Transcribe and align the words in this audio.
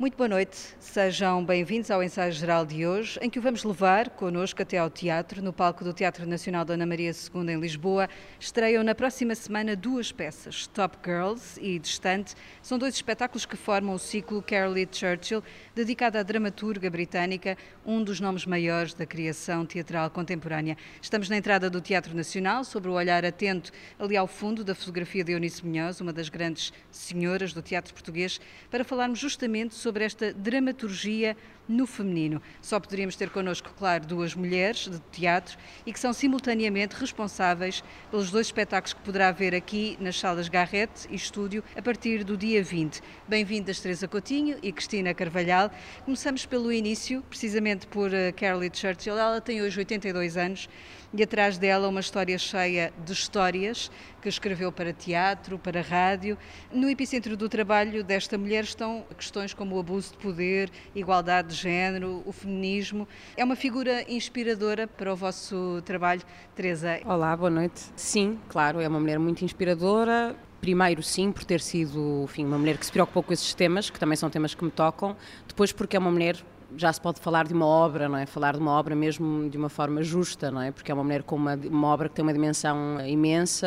Muito 0.00 0.16
boa 0.16 0.28
noite, 0.28 0.56
sejam 0.80 1.44
bem-vindos 1.44 1.90
ao 1.90 2.02
ensaio 2.02 2.32
geral 2.32 2.64
de 2.64 2.86
hoje, 2.86 3.18
em 3.20 3.28
que 3.28 3.38
o 3.38 3.42
vamos 3.42 3.62
levar 3.64 4.08
connosco 4.08 4.62
até 4.62 4.78
ao 4.78 4.88
teatro, 4.88 5.42
no 5.42 5.52
palco 5.52 5.84
do 5.84 5.92
Teatro 5.92 6.26
Nacional 6.26 6.64
Dona 6.64 6.86
Maria 6.86 7.10
II 7.10 7.52
em 7.52 7.60
Lisboa. 7.60 8.08
Estreiam 8.38 8.82
na 8.82 8.94
próxima 8.94 9.34
semana 9.34 9.76
duas 9.76 10.10
peças, 10.10 10.66
Top 10.68 10.96
Girls 11.04 11.60
e 11.60 11.78
Distante. 11.78 12.34
São 12.62 12.78
dois 12.78 12.94
espetáculos 12.94 13.44
que 13.44 13.58
formam 13.58 13.94
o 13.94 13.98
ciclo 13.98 14.40
Carolee 14.40 14.88
Churchill, 14.90 15.44
dedicado 15.74 16.16
à 16.16 16.22
dramaturga 16.22 16.88
britânica, 16.88 17.58
um 17.84 18.02
dos 18.02 18.20
nomes 18.20 18.46
maiores 18.46 18.94
da 18.94 19.04
criação 19.04 19.66
teatral 19.66 20.08
contemporânea. 20.08 20.78
Estamos 21.02 21.28
na 21.28 21.36
entrada 21.36 21.68
do 21.68 21.78
Teatro 21.78 22.16
Nacional, 22.16 22.64
sobre 22.64 22.88
o 22.88 22.94
olhar 22.94 23.22
atento 23.22 23.70
ali 23.98 24.16
ao 24.16 24.26
fundo 24.26 24.64
da 24.64 24.74
fotografia 24.74 25.22
de 25.22 25.32
Eunice 25.32 25.62
Munhoz, 25.62 26.00
uma 26.00 26.10
das 26.10 26.30
grandes 26.30 26.72
senhoras 26.90 27.52
do 27.52 27.60
teatro 27.60 27.92
português, 27.92 28.40
para 28.70 28.82
falarmos 28.82 29.18
justamente 29.18 29.74
sobre 29.74 29.89
sobre 29.90 30.04
esta 30.04 30.32
dramaturgia 30.32 31.36
no 31.70 31.86
feminino. 31.86 32.42
Só 32.60 32.80
poderíamos 32.80 33.14
ter 33.14 33.30
connosco, 33.30 33.72
claro, 33.78 34.04
duas 34.04 34.34
mulheres 34.34 34.88
de 34.88 34.98
teatro 35.12 35.56
e 35.86 35.92
que 35.92 36.00
são 36.00 36.12
simultaneamente 36.12 36.96
responsáveis 36.96 37.82
pelos 38.10 38.30
dois 38.30 38.48
espetáculos 38.48 38.92
que 38.92 39.00
poderá 39.00 39.30
ver 39.30 39.54
aqui 39.54 39.96
nas 40.00 40.18
salas 40.18 40.48
Garrett 40.48 41.08
e 41.08 41.14
Estúdio 41.14 41.62
a 41.76 41.80
partir 41.80 42.24
do 42.24 42.36
dia 42.36 42.62
20. 42.62 43.00
Bem-vindas 43.28 43.80
Teresa 43.80 44.08
Coutinho 44.08 44.58
e 44.62 44.72
Cristina 44.72 45.14
Carvalhal. 45.14 45.70
Começamos 46.04 46.44
pelo 46.44 46.72
início, 46.72 47.22
precisamente 47.28 47.86
por 47.86 48.10
uh, 48.10 48.32
Carolee 48.36 48.70
Churchill. 48.72 49.16
Ela 49.16 49.40
tem 49.40 49.62
hoje 49.62 49.78
82 49.78 50.36
anos 50.36 50.68
e 51.12 51.22
atrás 51.22 51.58
dela 51.58 51.88
uma 51.88 52.00
história 52.00 52.38
cheia 52.38 52.92
de 53.04 53.12
histórias 53.12 53.90
que 54.20 54.28
escreveu 54.28 54.70
para 54.70 54.92
teatro, 54.92 55.58
para 55.58 55.80
rádio. 55.80 56.36
No 56.72 56.88
epicentro 56.88 57.36
do 57.36 57.48
trabalho 57.48 58.04
desta 58.04 58.36
mulher 58.36 58.64
estão 58.64 59.04
questões 59.16 59.54
como 59.54 59.76
abuso 59.80 60.12
de 60.12 60.18
poder, 60.18 60.70
igualdade 60.94 61.48
de 61.48 61.54
género, 61.54 62.22
o 62.24 62.32
feminismo. 62.32 63.08
É 63.36 63.44
uma 63.44 63.56
figura 63.56 64.04
inspiradora 64.10 64.86
para 64.86 65.12
o 65.12 65.16
vosso 65.16 65.82
trabalho, 65.84 66.22
Teresa. 66.54 67.00
Olá, 67.04 67.36
boa 67.36 67.50
noite. 67.50 67.80
Sim, 67.96 68.38
claro, 68.48 68.80
é 68.80 68.88
uma 68.88 69.00
mulher 69.00 69.18
muito 69.18 69.44
inspiradora. 69.44 70.36
Primeiro, 70.60 71.02
sim, 71.02 71.32
por 71.32 71.42
ter 71.42 71.60
sido 71.60 72.24
enfim, 72.24 72.44
uma 72.44 72.58
mulher 72.58 72.76
que 72.76 72.84
se 72.84 72.92
preocupou 72.92 73.22
com 73.22 73.32
esses 73.32 73.54
temas, 73.54 73.88
que 73.88 73.98
também 73.98 74.16
são 74.16 74.28
temas 74.28 74.54
que 74.54 74.62
me 74.62 74.70
tocam. 74.70 75.16
Depois, 75.48 75.72
porque 75.72 75.96
é 75.96 75.98
uma 75.98 76.10
mulher 76.10 76.36
já 76.76 76.92
se 76.92 77.00
pode 77.00 77.20
falar 77.20 77.46
de 77.46 77.54
uma 77.54 77.66
obra, 77.66 78.08
não 78.08 78.16
é? 78.16 78.26
Falar 78.26 78.52
de 78.52 78.58
uma 78.58 78.72
obra 78.72 78.94
mesmo 78.94 79.48
de 79.48 79.56
uma 79.56 79.68
forma 79.68 80.02
justa, 80.02 80.50
não 80.50 80.60
é? 80.60 80.70
Porque 80.70 80.90
é 80.90 80.94
uma 80.94 81.04
mulher 81.04 81.22
com 81.22 81.36
uma, 81.36 81.54
uma 81.54 81.88
obra 81.88 82.08
que 82.08 82.14
tem 82.14 82.22
uma 82.22 82.32
dimensão 82.32 83.04
imensa, 83.06 83.66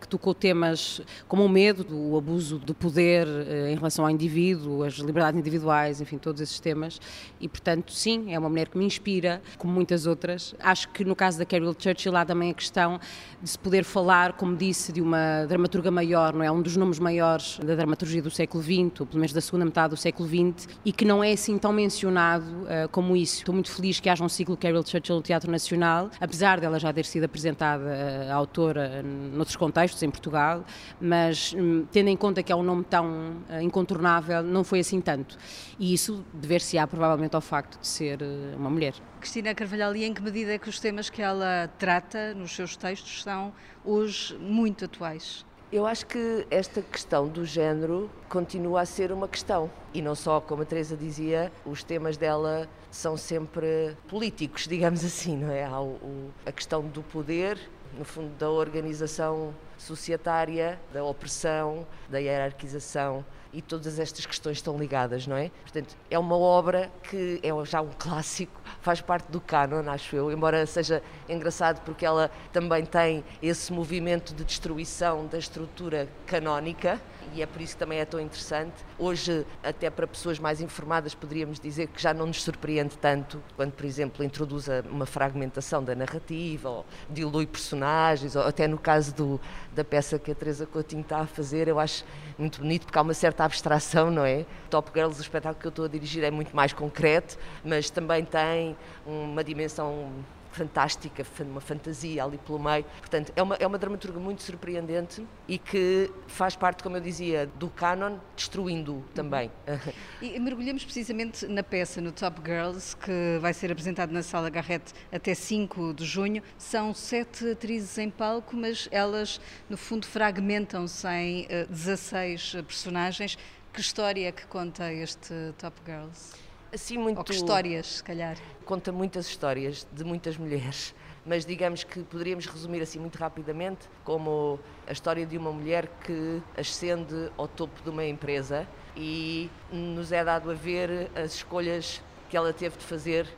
que 0.00 0.06
tocou 0.08 0.34
temas 0.34 1.00
como 1.26 1.44
o 1.44 1.48
medo, 1.48 1.86
o 1.90 2.16
abuso 2.16 2.58
do 2.58 2.74
poder 2.74 3.26
eh, 3.26 3.72
em 3.72 3.76
relação 3.76 4.04
ao 4.04 4.10
indivíduo, 4.10 4.82
as 4.84 4.94
liberdades 4.94 5.38
individuais, 5.38 6.00
enfim, 6.00 6.18
todos 6.18 6.40
esses 6.40 6.60
temas. 6.60 7.00
E, 7.40 7.48
portanto, 7.48 7.92
sim, 7.92 8.32
é 8.32 8.38
uma 8.38 8.48
mulher 8.48 8.68
que 8.68 8.78
me 8.78 8.84
inspira, 8.84 9.42
como 9.58 9.72
muitas 9.72 10.06
outras. 10.06 10.54
Acho 10.60 10.88
que 10.90 11.04
no 11.04 11.16
caso 11.16 11.38
da 11.38 11.44
Carol 11.44 11.74
Churchill 11.78 12.16
há 12.16 12.24
também 12.24 12.50
a 12.50 12.54
questão 12.54 13.00
de 13.42 13.50
se 13.50 13.58
poder 13.58 13.84
falar, 13.84 14.34
como 14.34 14.56
disse, 14.56 14.92
de 14.92 15.00
uma 15.00 15.44
dramaturga 15.46 15.90
maior, 15.90 16.32
não 16.32 16.42
é? 16.42 16.50
Um 16.50 16.62
dos 16.62 16.76
nomes 16.76 16.98
maiores 16.98 17.58
da 17.58 17.74
dramaturgia 17.74 18.22
do 18.22 18.30
século 18.30 18.62
XX, 18.62 19.00
ou 19.00 19.06
pelo 19.06 19.18
menos 19.18 19.32
da 19.32 19.40
segunda 19.40 19.64
metade 19.64 19.90
do 19.90 19.96
século 19.96 20.28
XX, 20.28 20.68
e 20.84 20.92
que 20.92 21.04
não 21.04 21.22
é 21.22 21.32
assim 21.32 21.58
tão 21.58 21.72
mencionado 21.72 22.43
uh, 22.44 22.88
como 22.90 23.16
isso. 23.16 23.38
Estou 23.38 23.54
muito 23.54 23.70
feliz 23.70 24.00
que 24.00 24.08
haja 24.08 24.24
um 24.24 24.28
ciclo 24.28 24.56
Carol 24.56 24.84
Churchill 24.84 25.16
no 25.16 25.22
Teatro 25.22 25.50
Nacional, 25.50 26.10
apesar 26.20 26.60
dela 26.60 26.78
já 26.78 26.92
ter 26.92 27.04
sido 27.04 27.24
apresentada 27.24 27.84
uh, 27.84 28.32
autora 28.32 29.02
noutros 29.02 29.56
contextos 29.56 30.02
em 30.02 30.10
Portugal, 30.10 30.64
mas 31.00 31.54
um, 31.56 31.84
tendo 31.90 32.08
em 32.08 32.16
conta 32.16 32.42
que 32.42 32.52
é 32.52 32.56
um 32.56 32.62
nome 32.62 32.84
tão 32.84 33.06
uh, 33.06 33.60
incontornável, 33.60 34.42
não 34.42 34.64
foi 34.64 34.80
assim 34.80 35.00
tanto. 35.00 35.36
E 35.78 35.92
isso 35.92 36.24
dever-se-á 36.32 36.86
provavelmente 36.86 37.34
ao 37.34 37.40
facto 37.40 37.80
de 37.80 37.86
ser 37.86 38.18
uma 38.56 38.70
mulher. 38.70 38.94
Cristina 39.20 39.54
Carvalhal, 39.54 39.96
e 39.96 40.04
em 40.04 40.12
que 40.12 40.22
medida 40.22 40.52
é 40.52 40.58
que 40.58 40.68
os 40.68 40.78
temas 40.78 41.08
que 41.08 41.22
ela 41.22 41.68
trata 41.78 42.34
nos 42.34 42.54
seus 42.54 42.76
textos 42.76 43.22
são 43.22 43.52
hoje 43.84 44.36
muito 44.38 44.84
atuais? 44.84 45.44
Eu 45.74 45.88
acho 45.88 46.06
que 46.06 46.46
esta 46.52 46.80
questão 46.80 47.26
do 47.26 47.44
género 47.44 48.08
continua 48.28 48.82
a 48.82 48.86
ser 48.86 49.10
uma 49.10 49.26
questão. 49.26 49.68
E 49.92 50.00
não 50.00 50.14
só, 50.14 50.40
como 50.40 50.62
a 50.62 50.64
Teresa 50.64 50.96
dizia, 50.96 51.50
os 51.66 51.82
temas 51.82 52.16
dela 52.16 52.68
são 52.92 53.16
sempre 53.16 53.96
políticos, 54.06 54.68
digamos 54.70 55.04
assim, 55.04 55.36
não 55.36 55.50
é? 55.50 55.64
Há 55.64 55.80
o, 55.80 56.30
a 56.46 56.52
questão 56.52 56.80
do 56.80 57.02
poder, 57.02 57.58
no 57.98 58.04
fundo, 58.04 58.30
da 58.38 58.48
organização 58.48 59.52
societária, 59.76 60.80
da 60.92 61.02
opressão, 61.02 61.84
da 62.08 62.18
hierarquização 62.18 63.24
e 63.54 63.62
todas 63.62 63.98
estas 63.98 64.26
questões 64.26 64.58
estão 64.58 64.76
ligadas, 64.76 65.26
não 65.26 65.36
é? 65.36 65.50
Portanto, 65.62 65.96
é 66.10 66.18
uma 66.18 66.36
obra 66.36 66.90
que 67.08 67.40
é 67.42 67.64
já 67.64 67.80
um 67.80 67.90
clássico, 67.96 68.60
faz 68.80 69.00
parte 69.00 69.30
do 69.30 69.40
canon, 69.40 69.88
acho 69.88 70.16
eu, 70.16 70.30
embora 70.32 70.66
seja 70.66 71.02
engraçado 71.28 71.80
porque 71.84 72.04
ela 72.04 72.30
também 72.52 72.84
tem 72.84 73.24
esse 73.40 73.72
movimento 73.72 74.34
de 74.34 74.44
destruição 74.44 75.26
da 75.26 75.38
estrutura 75.38 76.08
canónica 76.26 77.00
e 77.34 77.42
é 77.42 77.46
por 77.46 77.60
isso 77.60 77.74
que 77.74 77.78
também 77.80 77.98
é 77.98 78.04
tão 78.04 78.20
interessante. 78.20 78.74
Hoje, 78.98 79.44
até 79.62 79.90
para 79.90 80.06
pessoas 80.06 80.38
mais 80.38 80.60
informadas, 80.60 81.14
poderíamos 81.14 81.58
dizer 81.58 81.88
que 81.88 82.00
já 82.00 82.14
não 82.14 82.26
nos 82.26 82.42
surpreende 82.42 82.96
tanto 82.96 83.42
quando, 83.56 83.72
por 83.72 83.84
exemplo, 83.84 84.24
introduz 84.24 84.68
uma 84.88 85.04
fragmentação 85.04 85.82
da 85.82 85.94
narrativa, 85.94 86.68
ou 86.68 86.86
dilui 87.10 87.46
personagens, 87.46 88.36
ou 88.36 88.42
até 88.42 88.68
no 88.68 88.78
caso 88.78 89.12
do, 89.14 89.40
da 89.74 89.84
peça 89.84 90.18
que 90.18 90.30
a 90.30 90.34
Teresa 90.34 90.64
Coutinho 90.64 91.02
está 91.02 91.20
a 91.20 91.26
fazer, 91.26 91.66
eu 91.66 91.80
acho 91.80 92.04
muito 92.38 92.60
bonito 92.60 92.86
porque 92.86 92.98
há 92.98 93.02
uma 93.02 93.14
certa 93.14 93.44
abstração, 93.44 94.10
não 94.10 94.24
é? 94.24 94.46
Top 94.70 94.90
Girls, 94.94 95.18
o 95.18 95.22
espetáculo 95.22 95.60
que 95.60 95.66
eu 95.66 95.70
estou 95.70 95.84
a 95.84 95.88
dirigir, 95.88 96.22
é 96.22 96.30
muito 96.30 96.54
mais 96.54 96.72
concreto, 96.72 97.36
mas 97.64 97.90
também 97.90 98.24
tem 98.24 98.76
uma 99.04 99.42
dimensão 99.42 100.12
fantástica, 100.54 101.26
uma 101.40 101.60
fantasia 101.60 102.24
ali 102.24 102.38
pelo 102.38 102.58
meio. 102.58 102.84
Portanto, 102.98 103.32
é 103.34 103.42
uma, 103.42 103.54
é 103.56 103.66
uma 103.66 103.76
dramaturga 103.76 104.18
muito 104.18 104.42
surpreendente 104.42 105.26
e 105.48 105.58
que 105.58 106.10
faz 106.26 106.56
parte, 106.56 106.82
como 106.82 106.96
eu 106.96 107.00
dizia, 107.00 107.46
do 107.58 107.68
canon, 107.68 108.18
destruindo-o 108.36 109.02
também. 109.14 109.50
E 110.22 110.38
mergulhamos 110.38 110.84
precisamente 110.84 111.46
na 111.46 111.62
peça, 111.62 112.00
no 112.00 112.10
Top 112.10 112.40
Girls, 112.44 112.96
que 112.96 113.38
vai 113.40 113.52
ser 113.52 113.70
apresentado 113.70 114.10
na 114.10 114.22
Sala 114.22 114.48
Garrett 114.48 114.92
até 115.12 115.34
5 115.34 115.92
de 115.94 116.04
junho. 116.04 116.42
São 116.56 116.94
sete 116.94 117.50
atrizes 117.50 117.98
em 117.98 118.08
palco, 118.08 118.56
mas 118.56 118.88
elas, 118.90 119.40
no 119.68 119.76
fundo, 119.76 120.06
fragmentam-se 120.06 121.06
em 121.08 121.46
16 121.68 122.54
eh, 122.56 122.62
personagens. 122.62 123.36
Que 123.72 123.80
história 123.80 124.28
é 124.28 124.32
que 124.32 124.46
conta 124.46 124.92
este 124.92 125.34
Top 125.58 125.78
Girls? 125.84 126.32
Assim 126.74 126.98
muito... 126.98 127.18
Ou 127.18 127.24
que 127.24 127.32
histórias, 127.32 127.86
se 127.86 128.02
calhar? 128.02 128.36
Conta 128.64 128.90
muitas 128.90 129.28
histórias 129.28 129.86
de 129.92 130.02
muitas 130.02 130.36
mulheres, 130.36 130.92
mas 131.24 131.46
digamos 131.46 131.84
que 131.84 132.02
poderíamos 132.02 132.46
resumir 132.46 132.82
assim 132.82 132.98
muito 132.98 133.16
rapidamente 133.16 133.88
como 134.02 134.58
a 134.84 134.90
história 134.90 135.24
de 135.24 135.38
uma 135.38 135.52
mulher 135.52 135.86
que 136.04 136.42
ascende 136.58 137.30
ao 137.38 137.46
topo 137.46 137.80
de 137.80 137.90
uma 137.90 138.04
empresa 138.04 138.66
e 138.96 139.48
nos 139.70 140.10
é 140.10 140.24
dado 140.24 140.50
a 140.50 140.54
ver 140.54 141.12
as 141.14 141.34
escolhas 141.34 142.02
que 142.28 142.36
ela 142.36 142.52
teve 142.52 142.76
de 142.76 142.84
fazer 142.84 143.28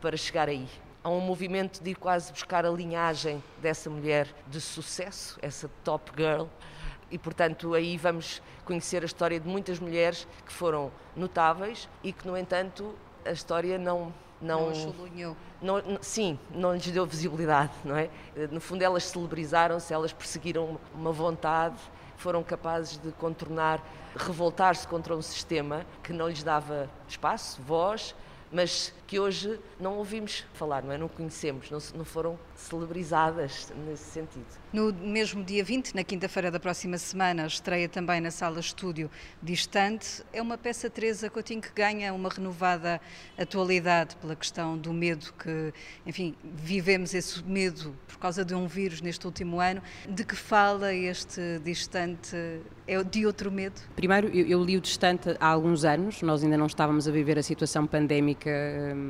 para 0.00 0.16
chegar 0.16 0.48
aí. 0.48 0.68
Há 1.02 1.10
um 1.10 1.20
movimento 1.20 1.82
de 1.82 1.90
ir 1.90 1.96
quase 1.96 2.30
buscar 2.30 2.64
a 2.64 2.70
linhagem 2.70 3.42
dessa 3.60 3.90
mulher 3.90 4.28
de 4.46 4.60
sucesso, 4.60 5.36
essa 5.42 5.68
top 5.82 6.12
girl, 6.16 6.46
e, 7.10 7.18
portanto, 7.18 7.74
aí 7.74 7.96
vamos 7.96 8.42
conhecer 8.64 9.02
a 9.02 9.06
história 9.06 9.38
de 9.38 9.48
muitas 9.48 9.78
mulheres 9.78 10.26
que 10.44 10.52
foram 10.52 10.90
notáveis 11.14 11.88
e 12.02 12.12
que, 12.12 12.26
no 12.26 12.36
entanto, 12.36 12.94
a 13.24 13.32
história 13.32 13.78
não. 13.78 14.12
Não, 14.42 14.72
não, 15.62 15.80
não 15.80 15.98
Sim, 16.02 16.38
não 16.50 16.74
lhes 16.74 16.90
deu 16.90 17.06
visibilidade, 17.06 17.72
não 17.82 17.96
é? 17.96 18.10
No 18.50 18.60
fundo, 18.60 18.82
elas 18.82 19.04
celebrizaram-se, 19.04 19.94
elas 19.94 20.12
perseguiram 20.12 20.78
uma 20.94 21.12
vontade, 21.12 21.78
foram 22.16 22.42
capazes 22.42 22.98
de 22.98 23.10
contornar, 23.12 23.82
revoltar-se 24.14 24.86
contra 24.86 25.16
um 25.16 25.22
sistema 25.22 25.86
que 26.02 26.12
não 26.12 26.28
lhes 26.28 26.42
dava 26.42 26.90
espaço, 27.08 27.62
voz, 27.62 28.14
mas 28.52 28.92
que 29.14 29.20
hoje 29.20 29.60
não 29.78 29.98
ouvimos 29.98 30.44
falar, 30.54 30.82
não 30.82 30.90
é? 30.90 30.98
Não 30.98 31.06
conhecemos, 31.06 31.70
não, 31.70 31.78
não 31.96 32.04
foram 32.04 32.36
celebrizadas 32.56 33.72
nesse 33.86 34.10
sentido. 34.10 34.44
No 34.72 34.92
mesmo 34.92 35.44
dia 35.44 35.62
20, 35.62 35.94
na 35.94 36.02
quinta-feira 36.02 36.50
da 36.50 36.58
próxima 36.58 36.98
semana, 36.98 37.46
estreia 37.46 37.88
também 37.88 38.20
na 38.20 38.32
sala 38.32 38.58
estúdio 38.58 39.08
Distante. 39.40 40.24
É 40.32 40.42
uma 40.42 40.58
peça, 40.58 40.90
Teresa 40.90 41.30
Coutinho, 41.30 41.62
que 41.62 41.70
ganha 41.72 42.12
uma 42.12 42.28
renovada 42.28 43.00
atualidade 43.38 44.16
pela 44.16 44.34
questão 44.34 44.76
do 44.76 44.92
medo 44.92 45.32
que, 45.34 45.72
enfim, 46.04 46.34
vivemos 46.42 47.14
esse 47.14 47.40
medo 47.44 47.94
por 48.08 48.18
causa 48.18 48.44
de 48.44 48.52
um 48.52 48.66
vírus 48.66 49.00
neste 49.00 49.24
último 49.26 49.60
ano. 49.60 49.80
De 50.08 50.24
que 50.24 50.34
fala 50.34 50.92
este 50.92 51.60
Distante? 51.62 52.36
É 52.86 53.02
de 53.02 53.24
outro 53.24 53.50
medo? 53.50 53.80
Primeiro, 53.94 54.26
eu, 54.28 54.46
eu 54.46 54.64
li 54.64 54.76
o 54.76 54.80
Distante 54.80 55.36
há 55.40 55.46
alguns 55.46 55.84
anos, 55.84 56.20
nós 56.20 56.42
ainda 56.42 56.58
não 56.58 56.66
estávamos 56.66 57.08
a 57.08 57.12
viver 57.12 57.38
a 57.38 57.42
situação 57.42 57.86
pandémica 57.86 58.50
hum, 58.94 59.03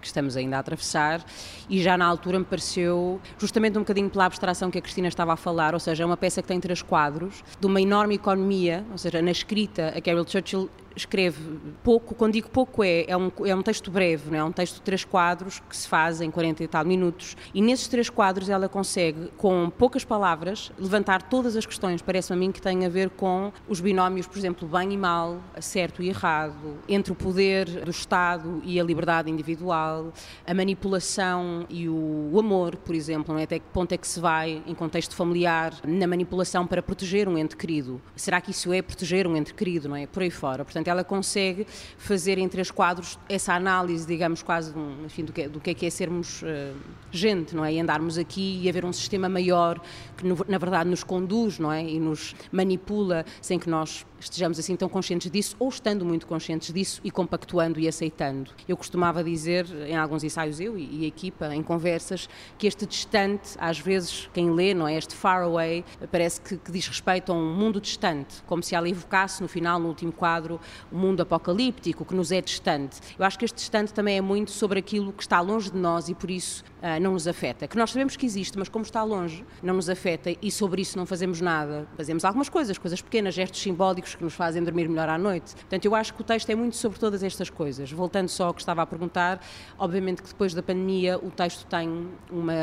que 0.00 0.06
estamos 0.06 0.36
ainda 0.36 0.56
a 0.56 0.60
atravessar 0.60 1.24
e 1.68 1.82
já 1.82 1.96
na 1.96 2.06
altura 2.06 2.38
me 2.38 2.44
pareceu, 2.44 3.20
justamente 3.38 3.76
um 3.76 3.82
bocadinho 3.82 4.08
pela 4.10 4.26
abstração 4.26 4.70
que 4.70 4.78
a 4.78 4.80
Cristina 4.80 5.08
estava 5.08 5.32
a 5.32 5.36
falar, 5.36 5.74
ou 5.74 5.80
seja, 5.80 6.02
é 6.02 6.06
uma 6.06 6.16
peça 6.16 6.40
que 6.42 6.48
tem 6.48 6.60
três 6.60 6.82
quadros, 6.82 7.42
de 7.58 7.66
uma 7.66 7.80
enorme 7.80 8.14
economia, 8.14 8.84
ou 8.90 8.98
seja, 8.98 9.20
na 9.22 9.30
escrita 9.30 9.92
a 9.96 10.00
Carol 10.00 10.26
Churchill 10.26 10.70
escreve 10.98 11.38
pouco, 11.82 12.14
quando 12.14 12.34
digo 12.34 12.48
pouco 12.48 12.82
é, 12.82 13.04
é 13.08 13.16
um, 13.16 13.30
é 13.44 13.54
um 13.54 13.62
texto 13.62 13.90
breve, 13.90 14.30
não 14.30 14.38
é? 14.38 14.44
um 14.44 14.52
texto 14.52 14.76
de 14.76 14.82
três 14.82 15.04
quadros 15.04 15.60
que 15.60 15.76
se 15.76 15.88
faz 15.88 16.20
em 16.20 16.30
40 16.30 16.64
e 16.64 16.68
tal 16.68 16.84
minutos 16.84 17.36
e 17.54 17.62
nesses 17.62 17.88
três 17.88 18.10
quadros 18.10 18.48
ela 18.48 18.68
consegue, 18.68 19.30
com 19.36 19.70
poucas 19.70 20.04
palavras, 20.04 20.70
levantar 20.78 21.22
todas 21.22 21.56
as 21.56 21.64
questões, 21.66 22.02
parece-me 22.02 22.36
a 22.36 22.40
mim, 22.40 22.52
que 22.52 22.60
têm 22.60 22.84
a 22.84 22.88
ver 22.88 23.10
com 23.10 23.52
os 23.68 23.80
binómios, 23.80 24.26
por 24.26 24.38
exemplo, 24.38 24.68
bem 24.68 24.92
e 24.92 24.96
mal, 24.96 25.38
certo 25.60 26.02
e 26.02 26.08
errado, 26.08 26.78
entre 26.88 27.12
o 27.12 27.14
poder 27.14 27.66
do 27.84 27.90
Estado 27.90 28.60
e 28.64 28.80
a 28.80 28.84
liberdade 28.84 29.30
individual, 29.30 30.12
a 30.46 30.54
manipulação 30.54 31.66
e 31.68 31.88
o 31.88 32.36
amor, 32.38 32.76
por 32.76 32.94
exemplo, 32.94 33.34
não 33.34 33.40
é? 33.40 33.44
até 33.44 33.58
que 33.58 33.66
ponto 33.72 33.92
é 33.92 33.96
que 33.96 34.06
se 34.06 34.20
vai, 34.20 34.62
em 34.66 34.74
contexto 34.74 35.14
familiar, 35.14 35.74
na 35.86 36.06
manipulação 36.06 36.66
para 36.66 36.82
proteger 36.82 37.28
um 37.28 37.38
ente 37.38 37.56
querido. 37.56 38.00
Será 38.16 38.40
que 38.40 38.50
isso 38.50 38.72
é 38.72 38.82
proteger 38.82 39.26
um 39.26 39.36
ente 39.36 39.54
querido, 39.54 39.88
não 39.88 39.96
é? 39.96 40.06
Por 40.06 40.22
aí 40.22 40.30
fora. 40.30 40.64
Portanto, 40.64 40.87
ela 40.88 41.04
consegue 41.04 41.66
fazer 41.96 42.38
em 42.38 42.48
três 42.48 42.70
quadros 42.70 43.18
essa 43.28 43.54
análise, 43.54 44.06
digamos, 44.06 44.42
quase 44.42 44.72
enfim, 45.04 45.24
do, 45.24 45.32
que, 45.32 45.48
do 45.48 45.60
que 45.60 45.70
é 45.70 45.74
que 45.74 45.86
é 45.86 45.90
sermos 45.90 46.42
uh, 46.42 46.76
gente, 47.10 47.54
não 47.54 47.64
é? 47.64 47.72
E 47.72 47.80
andarmos 47.80 48.18
aqui 48.18 48.60
e 48.62 48.68
haver 48.68 48.84
um 48.84 48.92
sistema 48.92 49.28
maior 49.28 49.80
que, 50.16 50.26
no, 50.26 50.36
na 50.48 50.58
verdade, 50.58 50.88
nos 50.88 51.04
conduz, 51.04 51.58
não 51.58 51.72
é? 51.72 51.82
E 51.82 51.98
nos 51.98 52.34
manipula 52.50 53.24
sem 53.40 53.58
que 53.58 53.68
nós 53.68 54.04
estejamos 54.20 54.58
assim 54.58 54.76
tão 54.76 54.88
conscientes 54.88 55.30
disso 55.30 55.56
ou 55.58 55.68
estando 55.68 56.04
muito 56.04 56.26
conscientes 56.26 56.72
disso 56.72 57.00
e 57.04 57.10
compactuando 57.10 57.78
e 57.80 57.88
aceitando. 57.88 58.50
Eu 58.66 58.76
costumava 58.76 59.22
dizer, 59.22 59.66
em 59.86 59.96
alguns 59.96 60.24
ensaios, 60.24 60.60
eu 60.60 60.78
e, 60.78 61.04
a 61.04 61.08
equipa, 61.08 61.54
em 61.54 61.62
conversas, 61.62 62.28
que 62.56 62.66
este 62.66 62.86
distante, 62.86 63.50
às 63.58 63.78
vezes, 63.78 64.28
quem 64.32 64.50
lê, 64.50 64.74
não 64.74 64.86
é? 64.86 64.96
Este 64.96 65.14
far 65.14 65.42
away, 65.42 65.84
parece 66.10 66.40
que, 66.40 66.56
que 66.56 66.72
diz 66.72 66.86
respeito 66.86 67.32
a 67.32 67.34
um 67.34 67.54
mundo 67.54 67.80
distante, 67.80 68.42
como 68.46 68.62
se 68.62 68.74
ela 68.74 68.88
evocasse 68.88 69.42
no 69.42 69.48
final, 69.48 69.78
no 69.78 69.88
último 69.88 70.12
quadro, 70.12 70.60
um 70.92 70.98
mundo 70.98 71.20
apocalíptico 71.20 72.04
que 72.04 72.14
nos 72.14 72.32
é 72.32 72.40
distante. 72.40 72.98
Eu 73.18 73.24
acho 73.24 73.38
que 73.38 73.44
este 73.44 73.56
distante 73.56 73.92
também 73.92 74.16
é 74.16 74.20
muito 74.20 74.50
sobre 74.50 74.78
aquilo 74.78 75.12
que 75.12 75.22
está 75.22 75.40
longe 75.40 75.70
de 75.70 75.78
nós 75.78 76.08
e 76.08 76.14
por 76.14 76.30
isso 76.30 76.64
uh, 76.82 77.00
não 77.00 77.12
nos 77.12 77.26
afeta. 77.26 77.66
Que 77.66 77.76
nós 77.76 77.90
sabemos 77.90 78.16
que 78.16 78.26
existe, 78.26 78.58
mas 78.58 78.68
como 78.68 78.84
está 78.84 79.02
longe, 79.02 79.44
não 79.62 79.74
nos 79.74 79.88
afeta 79.88 80.34
e 80.40 80.50
sobre 80.50 80.82
isso 80.82 80.96
não 80.96 81.06
fazemos 81.06 81.40
nada. 81.40 81.86
Fazemos 81.96 82.24
algumas 82.24 82.48
coisas, 82.48 82.78
coisas 82.78 83.00
pequenas, 83.00 83.34
gestos 83.34 83.60
simbólicos 83.60 84.07
que 84.14 84.24
nos 84.24 84.34
fazem 84.34 84.62
dormir 84.62 84.88
melhor 84.88 85.08
à 85.08 85.18
noite. 85.18 85.54
Portanto, 85.54 85.84
eu 85.84 85.94
acho 85.94 86.14
que 86.14 86.20
o 86.20 86.24
texto 86.24 86.50
é 86.50 86.54
muito 86.54 86.76
sobre 86.76 86.98
todas 86.98 87.22
estas 87.22 87.50
coisas. 87.50 87.90
Voltando 87.90 88.28
só 88.28 88.46
ao 88.46 88.54
que 88.54 88.60
estava 88.60 88.82
a 88.82 88.86
perguntar, 88.86 89.40
obviamente 89.78 90.22
que 90.22 90.28
depois 90.28 90.54
da 90.54 90.62
pandemia 90.62 91.18
o 91.18 91.30
texto 91.30 91.66
tem 91.66 92.08
uma, 92.30 92.54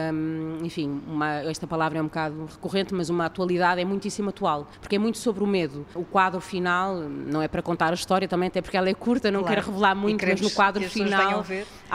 enfim, 0.64 1.02
uma, 1.08 1.42
esta 1.44 1.68
palavra 1.68 2.00
é 2.00 2.02
um 2.02 2.06
bocado 2.06 2.46
recorrente, 2.46 2.94
mas 2.94 3.10
uma 3.10 3.26
atualidade 3.26 3.82
é 3.82 3.86
muitíssimo 3.86 4.30
atual, 4.30 4.68
porque 4.80 4.96
é 4.96 5.00
muito 5.00 5.18
sobre 5.18 5.44
o 5.44 5.48
medo. 5.48 5.86
O 5.94 6.04
quadro 6.04 6.40
final, 6.42 6.96
não 6.96 7.42
é 7.42 7.48
para 7.48 7.62
contar 7.62 7.92
a 7.92 7.96
história 7.96 8.28
também, 8.28 8.48
até 8.48 8.62
porque 8.62 8.78
ela 8.78 8.90
é 8.90 8.94
curta, 8.94 9.32
não 9.32 9.42
claro. 9.42 9.56
quero 9.56 9.68
revelar 9.68 9.96
muito, 9.96 10.26
mas 10.26 10.42
no 10.42 10.52
quadro 10.52 10.84
final 10.90 11.46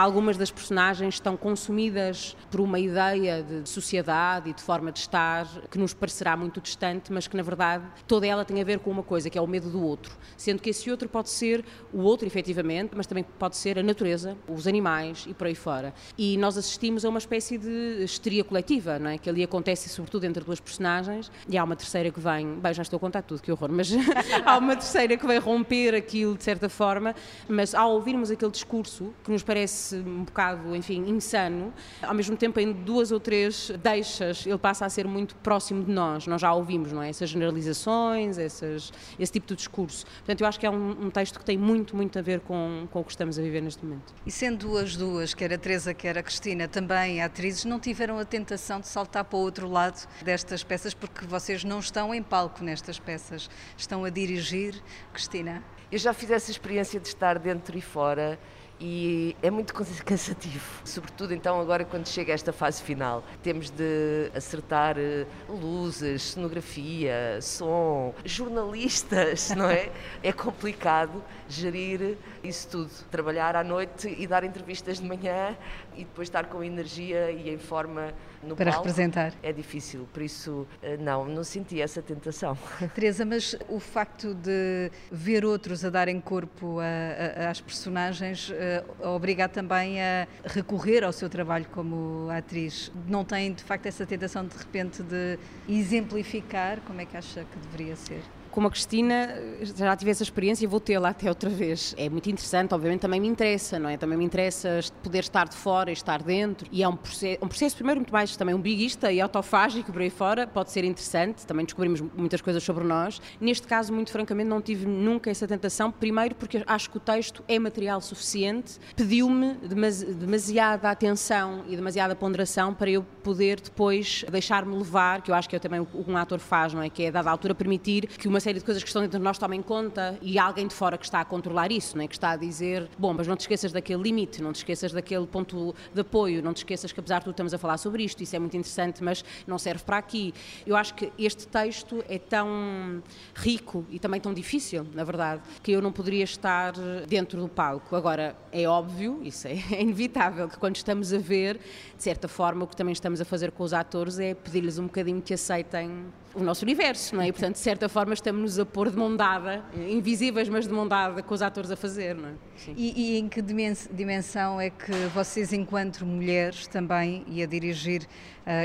algumas 0.00 0.38
das 0.38 0.50
personagens 0.50 1.14
estão 1.14 1.36
consumidas 1.36 2.34
por 2.50 2.60
uma 2.60 2.78
ideia 2.78 3.42
de 3.42 3.68
sociedade 3.68 4.48
e 4.48 4.54
de 4.54 4.62
forma 4.62 4.90
de 4.90 4.98
estar 4.98 5.46
que 5.70 5.78
nos 5.78 5.92
parecerá 5.92 6.34
muito 6.36 6.58
distante, 6.60 7.12
mas 7.12 7.28
que 7.28 7.36
na 7.36 7.42
verdade 7.42 7.84
toda 8.06 8.26
ela 8.26 8.44
tem 8.44 8.60
a 8.60 8.64
ver 8.64 8.78
com 8.78 8.90
uma 8.90 9.02
coisa, 9.02 9.28
que 9.28 9.36
é 9.36 9.40
o 9.42 9.46
medo 9.46 9.68
do 9.68 9.82
outro, 9.82 10.16
sendo 10.38 10.62
que 10.62 10.70
esse 10.70 10.90
outro 10.90 11.06
pode 11.08 11.28
ser 11.28 11.62
o 11.92 12.00
outro, 12.00 12.26
efetivamente, 12.26 12.92
mas 12.96 13.06
também 13.06 13.24
pode 13.38 13.56
ser 13.56 13.78
a 13.78 13.82
natureza, 13.82 14.36
os 14.48 14.66
animais 14.66 15.26
e 15.28 15.34
por 15.34 15.46
aí 15.46 15.54
fora. 15.54 15.92
E 16.16 16.38
nós 16.38 16.56
assistimos 16.56 17.04
a 17.04 17.08
uma 17.08 17.18
espécie 17.18 17.58
de 17.58 18.02
histeria 18.02 18.42
coletiva, 18.42 18.98
não 18.98 19.10
é? 19.10 19.18
que 19.18 19.28
ali 19.28 19.42
acontece 19.42 19.88
sobretudo 19.90 20.24
entre 20.24 20.42
duas 20.42 20.60
personagens, 20.60 21.30
e 21.46 21.58
há 21.58 21.64
uma 21.64 21.76
terceira 21.76 22.10
que 22.10 22.20
vem, 22.20 22.58
bem, 22.58 22.72
já 22.72 22.82
estou 22.82 22.96
a 22.96 23.00
contar 23.00 23.22
tudo, 23.22 23.42
que 23.42 23.52
horror, 23.52 23.70
mas 23.70 23.90
há 24.46 24.56
uma 24.56 24.76
terceira 24.76 25.16
que 25.16 25.26
vem 25.26 25.38
romper 25.38 25.94
aquilo 25.94 26.36
de 26.36 26.44
certa 26.44 26.70
forma, 26.70 27.14
mas 27.46 27.74
ao 27.74 27.92
ouvirmos 27.92 28.30
aquele 28.30 28.50
discurso, 28.50 29.12
que 29.22 29.30
nos 29.30 29.42
parece 29.42 29.89
um 29.92 30.24
bocado, 30.24 30.74
enfim, 30.74 31.04
insano, 31.08 31.72
ao 32.02 32.14
mesmo 32.14 32.36
tempo 32.36 32.58
em 32.60 32.72
duas 32.72 33.12
ou 33.12 33.20
três 33.20 33.70
deixas 33.82 34.46
ele 34.46 34.58
passa 34.58 34.86
a 34.86 34.88
ser 34.88 35.06
muito 35.06 35.34
próximo 35.36 35.84
de 35.84 35.90
nós, 35.90 36.26
nós 36.26 36.40
já 36.40 36.52
ouvimos, 36.52 36.92
não 36.92 37.02
é? 37.02 37.08
Essas 37.08 37.30
generalizações, 37.30 38.38
essas, 38.38 38.92
esse 39.18 39.32
tipo 39.32 39.46
de 39.48 39.56
discurso. 39.56 40.04
Portanto, 40.06 40.40
eu 40.40 40.46
acho 40.46 40.58
que 40.58 40.66
é 40.66 40.70
um, 40.70 41.06
um, 41.06 41.10
texto 41.10 41.38
que 41.38 41.44
tem 41.44 41.58
muito, 41.58 41.96
muito 41.96 42.18
a 42.18 42.22
ver 42.22 42.40
com, 42.40 42.86
com 42.90 43.00
o 43.00 43.04
que 43.04 43.10
estamos 43.10 43.38
a 43.38 43.42
viver 43.42 43.60
neste 43.60 43.84
momento. 43.84 44.14
E 44.24 44.30
sendo 44.30 44.76
as 44.76 44.96
duas, 44.96 45.34
quer 45.34 45.52
a 45.52 45.58
Teresa, 45.58 45.94
quer 45.94 46.16
a 46.18 46.22
Cristina, 46.22 46.68
também 46.68 47.22
atrizes, 47.22 47.64
não 47.64 47.78
tiveram 47.78 48.18
a 48.18 48.24
tentação 48.24 48.80
de 48.80 48.88
saltar 48.88 49.24
para 49.24 49.36
o 49.36 49.40
outro 49.40 49.68
lado 49.68 50.06
destas 50.22 50.62
peças, 50.62 50.94
porque 50.94 51.26
vocês 51.26 51.64
não 51.64 51.80
estão 51.80 52.14
em 52.14 52.22
palco 52.22 52.62
nestas 52.62 52.98
peças, 52.98 53.48
estão 53.76 54.04
a 54.04 54.10
dirigir. 54.10 54.80
Cristina? 55.12 55.62
Eu 55.90 55.98
já 55.98 56.12
fiz 56.12 56.30
essa 56.30 56.50
experiência 56.50 57.00
de 57.00 57.08
estar 57.08 57.38
dentro 57.38 57.76
e 57.76 57.80
fora 57.80 58.38
e 58.80 59.36
é 59.42 59.50
muito 59.50 59.74
cansativo, 59.74 60.80
sobretudo 60.84 61.34
então 61.34 61.60
agora 61.60 61.84
quando 61.84 62.06
chega 62.06 62.32
esta 62.32 62.50
fase 62.52 62.82
final. 62.82 63.22
Temos 63.42 63.68
de 63.68 64.30
acertar 64.34 64.96
eh, 64.98 65.26
luzes, 65.48 66.22
cenografia, 66.32 67.38
som, 67.42 68.14
jornalistas, 68.24 69.50
não 69.50 69.68
é? 69.68 69.90
É 70.22 70.32
complicado 70.32 71.22
gerir 71.48 72.16
isso 72.42 72.68
tudo, 72.68 72.90
trabalhar 73.10 73.56
à 73.56 73.64
noite 73.64 74.14
e 74.18 74.26
dar 74.26 74.44
entrevistas 74.44 74.98
de 74.98 75.04
manhã 75.04 75.56
e 76.00 76.04
depois 76.04 76.28
estar 76.28 76.46
com 76.46 76.64
energia 76.64 77.30
e 77.30 77.50
em 77.50 77.58
forma 77.58 78.12
no 78.42 78.56
para 78.56 78.70
palco, 78.70 78.86
representar. 78.86 79.34
É 79.42 79.52
difícil, 79.52 80.08
por 80.12 80.22
isso 80.22 80.66
eh, 80.82 80.96
não, 80.96 81.26
não 81.26 81.44
senti 81.44 81.80
essa 81.80 82.00
tentação. 82.00 82.56
Teresa, 82.94 83.24
mas 83.24 83.54
o 83.68 83.78
facto 83.78 84.34
de 84.34 84.90
ver 85.12 85.44
outros 85.44 85.84
a 85.84 85.90
darem 85.90 86.20
corpo 86.20 86.78
a, 86.80 87.44
a, 87.44 87.50
às 87.50 87.60
personagens 87.60 88.48
uh, 88.48 89.08
obriga 89.08 89.48
também 89.48 90.00
a 90.00 90.26
recorrer 90.44 91.04
ao 91.04 91.12
seu 91.12 91.28
trabalho 91.28 91.66
como 91.70 92.28
atriz. 92.30 92.90
Não 93.06 93.24
tem 93.24 93.52
de 93.52 93.62
facto 93.62 93.86
essa 93.86 94.06
tentação 94.06 94.46
de 94.46 94.56
repente 94.56 95.02
de 95.02 95.38
exemplificar 95.68 96.80
como 96.80 97.00
é 97.00 97.04
que 97.04 97.16
acha 97.16 97.44
que 97.44 97.58
deveria 97.58 97.96
ser? 97.96 98.22
Como 98.50 98.66
a 98.66 98.70
Cristina 98.70 99.34
já 99.62 99.96
tive 99.96 100.10
essa 100.10 100.22
experiência 100.22 100.64
e 100.64 100.66
vou 100.66 100.80
tê-la 100.80 101.10
até 101.10 101.28
outra 101.28 101.48
vez. 101.48 101.94
É 101.96 102.08
muito 102.08 102.28
interessante, 102.28 102.74
obviamente 102.74 103.00
também 103.00 103.20
me 103.20 103.28
interessa, 103.28 103.78
não 103.78 103.88
é? 103.88 103.96
Também 103.96 104.18
me 104.18 104.24
interessa 104.24 104.80
poder 105.02 105.20
estar 105.20 105.48
de 105.48 105.56
fora 105.56 105.90
e 105.90 105.92
estar 105.92 106.22
dentro. 106.22 106.68
E 106.72 106.82
é 106.82 106.88
um 106.88 106.96
processo, 106.96 107.38
um 107.42 107.48
processo 107.48 107.76
primeiro 107.76 108.00
muito 108.00 108.12
mais 108.12 108.36
também 108.36 108.54
um 108.54 108.60
biguista 108.60 109.12
e 109.12 109.20
autofágico 109.20 109.92
por 109.92 110.02
aí 110.02 110.10
fora, 110.10 110.46
pode 110.46 110.70
ser 110.70 110.84
interessante, 110.84 111.46
também 111.46 111.64
descobrimos 111.64 112.00
muitas 112.00 112.40
coisas 112.40 112.62
sobre 112.62 112.84
nós. 112.84 113.20
Neste 113.40 113.66
caso, 113.66 113.92
muito 113.92 114.10
francamente, 114.10 114.48
não 114.48 114.60
tive 114.60 114.86
nunca 114.86 115.30
essa 115.30 115.46
tentação, 115.46 115.90
primeiro 115.90 116.34
porque 116.34 116.62
acho 116.66 116.90
que 116.90 116.96
o 116.96 117.00
texto 117.00 117.44
é 117.46 117.58
material 117.58 118.00
suficiente, 118.00 118.78
pediu-me 118.96 119.54
demasiada 119.54 120.90
atenção 120.90 121.64
e 121.68 121.76
demasiada 121.76 122.14
ponderação 122.16 122.74
para 122.74 122.90
eu 122.90 123.04
poder 123.22 123.60
depois 123.60 124.24
deixar-me 124.30 124.74
levar, 124.74 125.22
que 125.22 125.30
eu 125.30 125.34
acho 125.34 125.48
que 125.48 125.56
é 125.56 125.58
também 125.58 125.86
um 125.94 126.16
ator 126.16 126.38
faz, 126.38 126.72
não 126.72 126.82
é? 126.82 126.88
Que 126.88 127.04
é, 127.04 127.10
dada 127.10 127.30
altura, 127.30 127.54
permitir 127.54 128.06
que 128.06 128.26
uma 128.26 128.39
uma 128.40 128.42
série 128.42 128.58
de 128.58 128.64
coisas 128.64 128.82
que 128.82 128.88
estão 128.88 129.02
dentro 129.02 129.18
de 129.18 129.22
nós 129.22 129.36
tomem 129.36 129.60
conta 129.60 130.18
e 130.22 130.38
há 130.38 130.44
alguém 130.44 130.66
de 130.66 130.74
fora 130.74 130.96
que 130.96 131.04
está 131.04 131.20
a 131.20 131.24
controlar 131.26 131.70
isso, 131.70 131.94
não 131.94 132.02
é? 132.02 132.08
que 132.08 132.14
está 132.14 132.30
a 132.30 132.36
dizer, 132.36 132.88
bom, 132.98 133.12
mas 133.12 133.26
não 133.26 133.36
te 133.36 133.40
esqueças 133.40 133.70
daquele 133.70 134.02
limite, 134.02 134.40
não 134.40 134.50
te 134.50 134.56
esqueças 134.56 134.92
daquele 134.92 135.26
ponto 135.26 135.74
de 135.92 136.00
apoio, 136.00 136.42
não 136.42 136.54
te 136.54 136.58
esqueças 136.58 136.90
que 136.90 136.98
apesar 136.98 137.18
de 137.18 137.24
tudo 137.24 137.32
estamos 137.32 137.52
a 137.52 137.58
falar 137.58 137.76
sobre 137.76 138.02
isto, 138.02 138.22
isso 138.22 138.34
é 138.34 138.38
muito 138.38 138.56
interessante, 138.56 139.04
mas 139.04 139.22
não 139.46 139.58
serve 139.58 139.84
para 139.84 139.98
aqui. 139.98 140.32
Eu 140.66 140.74
acho 140.74 140.94
que 140.94 141.12
este 141.18 141.46
texto 141.46 142.02
é 142.08 142.18
tão 142.18 143.02
rico 143.34 143.84
e 143.90 143.98
também 143.98 144.18
tão 144.18 144.32
difícil, 144.32 144.86
na 144.94 145.04
verdade, 145.04 145.42
que 145.62 145.72
eu 145.72 145.82
não 145.82 145.92
poderia 145.92 146.24
estar 146.24 146.72
dentro 147.06 147.38
do 147.42 147.48
palco. 147.48 147.94
Agora, 147.94 148.34
é 148.50 148.66
óbvio, 148.66 149.20
isso 149.22 149.48
é, 149.48 149.52
é 149.70 149.82
inevitável, 149.82 150.48
que 150.48 150.56
quando 150.56 150.76
estamos 150.76 151.12
a 151.12 151.18
ver, 151.18 151.60
de 151.94 152.02
certa 152.02 152.26
forma, 152.26 152.64
o 152.64 152.66
que 152.66 152.74
também 152.74 152.94
estamos 152.94 153.20
a 153.20 153.24
fazer 153.26 153.50
com 153.50 153.64
os 153.64 153.74
atores 153.74 154.18
é 154.18 154.32
pedir-lhes 154.32 154.78
um 154.78 154.84
bocadinho 154.84 155.20
que 155.20 155.34
aceitem 155.34 156.06
o 156.34 156.42
nosso 156.42 156.64
universo, 156.64 157.14
não 157.16 157.22
é? 157.22 157.28
E, 157.28 157.32
portanto, 157.32 157.54
de 157.54 157.60
certa 157.60 157.88
forma, 157.88 158.14
estamos-nos 158.14 158.58
a 158.58 158.66
pôr 158.66 158.90
de 158.90 158.96
mão 158.96 159.14
dada, 159.14 159.64
invisíveis, 159.74 160.48
mas 160.48 160.66
de 160.66 160.72
mão 160.72 160.86
dada, 160.86 161.22
com 161.22 161.34
os 161.34 161.42
atores 161.42 161.70
a 161.70 161.76
fazer, 161.76 162.14
não 162.14 162.28
é? 162.28 162.32
E, 162.76 163.14
e, 163.14 163.18
em 163.18 163.28
que 163.28 163.42
dimensão 163.42 164.60
é 164.60 164.70
que 164.70 164.92
vocês, 165.14 165.52
enquanto 165.52 166.04
mulheres 166.06 166.66
também, 166.66 167.24
e 167.26 167.42
a 167.42 167.46
dirigir 167.46 168.06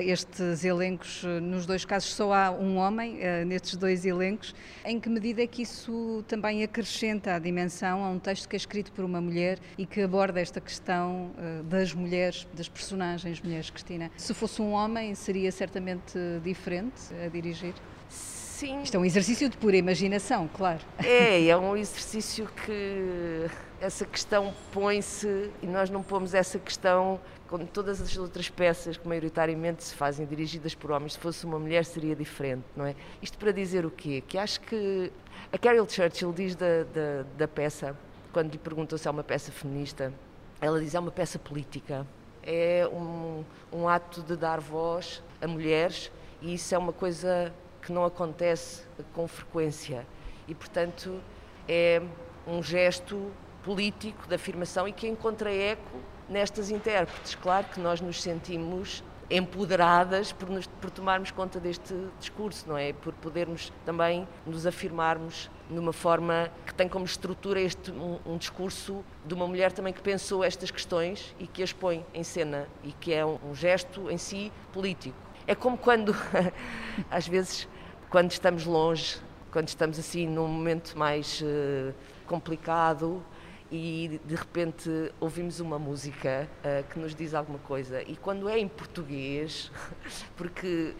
estes 0.03 0.63
elencos, 0.63 1.23
nos 1.41 1.65
dois 1.65 1.85
casos 1.85 2.13
só 2.13 2.33
há 2.33 2.51
um 2.51 2.77
homem 2.77 3.17
uh, 3.17 3.45
nestes 3.45 3.75
dois 3.75 4.05
elencos, 4.05 4.55
em 4.83 4.99
que 4.99 5.09
medida 5.09 5.43
é 5.43 5.47
que 5.47 5.61
isso 5.61 6.23
também 6.27 6.63
acrescenta 6.63 7.35
a 7.35 7.39
dimensão 7.39 8.03
a 8.03 8.09
um 8.09 8.19
texto 8.19 8.47
que 8.47 8.55
é 8.55 8.57
escrito 8.57 8.91
por 8.91 9.03
uma 9.05 9.21
mulher 9.21 9.59
e 9.77 9.85
que 9.85 10.01
aborda 10.01 10.39
esta 10.39 10.61
questão 10.61 11.31
das 11.65 11.93
mulheres, 11.93 12.47
das 12.53 12.67
personagens 12.67 13.41
mulheres, 13.41 13.69
Cristina? 13.69 14.11
Se 14.17 14.33
fosse 14.33 14.61
um 14.61 14.71
homem, 14.71 15.13
seria 15.15 15.51
certamente 15.51 16.17
diferente 16.43 17.13
a 17.23 17.27
dirigir? 17.27 17.73
Sim. 18.09 18.81
Isto 18.83 18.95
é 18.95 18.99
um 18.99 19.05
exercício 19.05 19.49
de 19.49 19.57
pura 19.57 19.75
imaginação, 19.75 20.49
claro. 20.53 20.79
É, 21.03 21.45
é 21.45 21.57
um 21.57 21.75
exercício 21.75 22.47
que 22.65 23.47
essa 23.81 24.05
questão 24.05 24.53
põe-se 24.71 25.51
e 25.61 25.67
nós 25.67 25.89
não 25.89 26.01
pomos 26.01 26.33
essa 26.33 26.57
questão 26.57 27.19
como 27.55 27.65
todas 27.65 28.01
as 28.01 28.17
outras 28.17 28.49
peças 28.49 28.97
que 28.97 29.07
maioritariamente 29.07 29.81
se 29.81 29.95
fazem 29.95 30.25
dirigidas 30.25 30.75
por 30.75 30.91
homens, 30.91 31.13
se 31.13 31.19
fosse 31.19 31.45
uma 31.45 31.57
mulher 31.57 31.85
seria 31.85 32.13
diferente, 32.13 32.65
não 32.75 32.85
é? 32.85 32.93
Isto 33.21 33.37
para 33.37 33.53
dizer 33.53 33.85
o 33.85 33.89
quê? 33.89 34.21
Que 34.27 34.37
acho 34.37 34.59
que 34.59 35.09
a 35.53 35.57
Carol 35.57 35.87
Churchill 35.87 36.33
diz 36.33 36.53
da, 36.53 36.83
da, 36.83 37.23
da 37.37 37.47
peça, 37.47 37.97
quando 38.33 38.51
lhe 38.51 38.57
perguntam 38.57 38.97
se 38.97 39.07
é 39.07 39.11
uma 39.11 39.23
peça 39.23 39.53
feminista, 39.53 40.13
ela 40.59 40.81
diz 40.81 40.93
é 40.95 40.99
uma 40.99 41.11
peça 41.11 41.39
política, 41.39 42.05
é 42.43 42.85
um, 42.91 43.45
um 43.71 43.87
ato 43.87 44.21
de 44.21 44.35
dar 44.35 44.59
voz 44.59 45.23
a 45.41 45.47
mulheres 45.47 46.11
e 46.41 46.55
isso 46.55 46.75
é 46.75 46.77
uma 46.77 46.91
coisa 46.91 47.53
que 47.81 47.89
não 47.89 48.03
acontece 48.03 48.83
com 49.13 49.29
frequência 49.29 50.05
e, 50.45 50.53
portanto, 50.53 51.21
é 51.69 52.01
um 52.45 52.61
gesto 52.61 53.31
político 53.63 54.27
de 54.27 54.35
afirmação 54.35 54.85
e 54.89 54.91
que 54.91 55.07
encontra 55.07 55.49
eco 55.49 56.01
nestas 56.29 56.69
intérpretes. 56.69 57.35
Claro 57.35 57.67
que 57.67 57.79
nós 57.79 58.01
nos 58.01 58.21
sentimos 58.21 59.03
empoderadas 59.29 60.31
por, 60.31 60.49
nos, 60.49 60.67
por 60.67 60.91
tomarmos 60.91 61.31
conta 61.31 61.59
deste 61.59 61.95
discurso, 62.19 62.67
não 62.67 62.77
é? 62.77 62.93
Por 62.93 63.13
podermos 63.13 63.71
também 63.85 64.27
nos 64.45 64.65
afirmarmos 64.65 65.49
numa 65.69 65.91
forma 65.91 66.51
que 66.65 66.73
tem 66.73 66.87
como 66.87 67.05
estrutura 67.05 67.59
este 67.59 67.91
um, 67.91 68.19
um, 68.25 68.37
discurso 68.37 69.03
de 69.25 69.33
uma 69.33 69.47
mulher 69.47 69.71
também 69.71 69.91
que 69.91 70.01
pensou 70.01 70.43
estas 70.43 70.69
questões 70.69 71.35
e 71.39 71.47
que 71.47 71.63
as 71.63 71.73
põe 71.73 72.05
em 72.13 72.23
cena 72.23 72.67
e 72.83 72.91
que 72.91 73.13
é 73.13 73.25
um, 73.25 73.39
um 73.49 73.55
gesto 73.55 74.11
em 74.11 74.17
si 74.17 74.51
político. 74.71 75.17
É 75.47 75.55
como 75.55 75.77
quando, 75.77 76.15
às 77.09 77.27
vezes, 77.27 77.67
quando 78.09 78.31
estamos 78.31 78.65
longe, 78.65 79.17
quando 79.51 79.67
estamos 79.67 79.97
assim 79.97 80.27
num 80.27 80.47
momento 80.47 80.97
mais 80.97 81.41
uh, 81.41 81.93
complicado, 82.27 83.23
e 83.71 84.19
de 84.25 84.35
repente 84.35 84.89
ouvimos 85.19 85.59
uma 85.59 85.79
música 85.79 86.47
uh, 86.59 86.83
que 86.91 86.99
nos 86.99 87.15
diz 87.15 87.33
alguma 87.33 87.59
coisa. 87.59 88.01
E 88.03 88.15
quando 88.15 88.47
é 88.47 88.59
em 88.59 88.67
português, 88.67 89.71
porque 90.37 90.93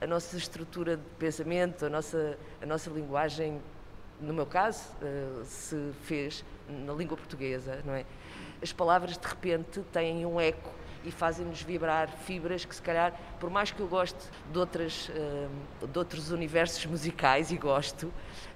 a 0.00 0.06
nossa 0.06 0.36
estrutura 0.36 0.96
de 0.96 1.02
pensamento, 1.18 1.86
a 1.86 1.88
nossa, 1.88 2.38
a 2.60 2.66
nossa 2.66 2.90
linguagem, 2.90 3.60
no 4.20 4.34
meu 4.34 4.46
caso, 4.46 4.92
uh, 5.00 5.44
se 5.44 5.92
fez 6.02 6.44
na 6.68 6.92
língua 6.92 7.16
portuguesa, 7.16 7.82
não 7.84 7.94
é? 7.94 8.04
As 8.60 8.72
palavras 8.72 9.16
de 9.16 9.26
repente 9.26 9.80
têm 9.92 10.26
um 10.26 10.40
eco 10.40 10.70
e 11.04 11.10
fazem-nos 11.10 11.62
vibrar 11.62 12.08
fibras 12.08 12.64
que 12.64 12.74
se 12.74 12.82
calhar, 12.82 13.14
por 13.38 13.50
mais 13.50 13.70
que 13.70 13.80
eu 13.80 13.86
goste 13.86 14.18
de, 14.52 14.58
outras, 14.58 15.08
uh, 15.08 15.86
de 15.86 15.98
outros 15.98 16.30
universos 16.30 16.84
musicais 16.86 17.50
e 17.50 17.56
gosto, 17.56 18.12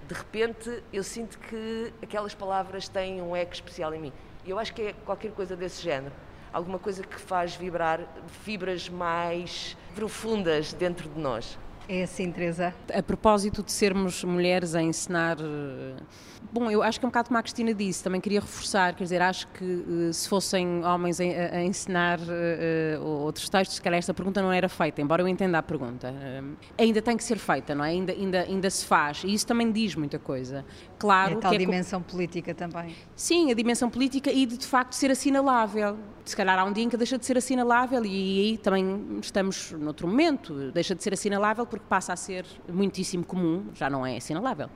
de 0.06 0.14
repente 0.14 0.82
eu 0.92 1.02
sinto 1.02 1.38
que 1.38 1.92
aquelas 2.02 2.34
palavras 2.34 2.88
têm 2.88 3.22
um 3.22 3.34
eco 3.34 3.54
especial 3.54 3.94
em 3.94 4.00
mim. 4.00 4.12
E 4.44 4.50
eu 4.50 4.58
acho 4.58 4.74
que 4.74 4.82
é 4.82 4.92
qualquer 4.92 5.32
coisa 5.32 5.56
desse 5.56 5.82
género. 5.82 6.14
Alguma 6.52 6.78
coisa 6.78 7.02
que 7.02 7.18
faz 7.18 7.54
vibrar 7.54 8.00
fibras 8.44 8.88
mais 8.88 9.76
profundas 9.94 10.72
dentro 10.72 11.08
de 11.08 11.18
nós. 11.18 11.58
É 11.92 12.04
assim, 12.04 12.32
Teresa. 12.32 12.74
A 12.90 13.02
propósito 13.02 13.62
de 13.62 13.70
sermos 13.70 14.24
mulheres 14.24 14.74
a 14.74 14.80
ensinar. 14.80 15.36
Eh, 15.38 16.02
bom, 16.50 16.70
eu 16.70 16.82
acho 16.82 16.98
que 16.98 17.04
é 17.04 17.06
um 17.06 17.10
bocado 17.10 17.28
como 17.28 17.38
a 17.38 17.42
Cristina 17.42 17.74
disse, 17.74 18.02
também 18.02 18.18
queria 18.18 18.40
reforçar, 18.40 18.94
quer 18.94 19.04
dizer, 19.04 19.20
acho 19.20 19.46
que 19.48 19.84
eh, 20.08 20.10
se 20.10 20.26
fossem 20.26 20.82
homens 20.82 21.20
a, 21.20 21.62
ensinar 21.62 22.18
uh, 22.18 23.04
outros 23.04 23.46
textos, 23.50 23.76
se 23.76 23.82
calhar 23.82 23.98
esta 23.98 24.14
pergunta 24.14 24.40
não 24.40 24.50
era 24.50 24.70
feita, 24.70 25.02
embora 25.02 25.20
eu 25.20 25.28
entenda 25.28 25.58
a 25.58 25.62
pergunta. 25.62 26.14
Ainda 26.78 27.02
tem 27.02 27.14
que 27.14 27.24
ser 27.24 27.36
feita, 27.36 27.74
não 27.74 27.84
é? 27.84 27.90
Ainda, 27.90 28.12
ainda, 28.12 28.40
ainda 28.40 28.70
se 28.70 28.86
faz, 28.86 29.22
e 29.22 29.34
isso 29.34 29.46
também 29.46 29.70
diz 29.70 29.94
muita 29.94 30.18
coisa. 30.18 30.64
Claro. 30.98 31.34
É 31.34 31.36
a 31.36 31.40
tal 31.40 31.50
que 31.50 31.56
é 31.56 31.58
dimensão 31.58 32.00
política 32.00 32.54
também. 32.54 32.96
Sim, 33.14 33.50
a 33.50 33.54
dimensão 33.54 33.90
política 33.90 34.32
e 34.32 34.46
de, 34.46 34.56
de 34.56 34.66
facto 34.66 34.94
ser 34.94 35.10
assinalável. 35.10 35.98
Se 36.24 36.36
calhar 36.36 36.58
há 36.58 36.64
um 36.64 36.72
dia 36.72 36.84
em 36.84 36.88
que 36.88 36.96
deixa 36.96 37.18
de 37.18 37.26
ser 37.26 37.36
assinalável, 37.36 38.04
e 38.04 38.52
aí 38.52 38.58
também 38.58 39.18
estamos 39.20 39.72
noutro 39.72 40.06
momento, 40.06 40.70
deixa 40.70 40.94
de 40.94 41.02
ser 41.02 41.12
assinalável 41.12 41.66
porque 41.66 41.81
passa 41.88 42.12
a 42.12 42.16
ser 42.16 42.44
muitíssimo 42.68 43.24
comum, 43.24 43.66
já 43.74 43.88
não 43.88 44.04
é 44.04 44.16
assinalável. 44.16 44.68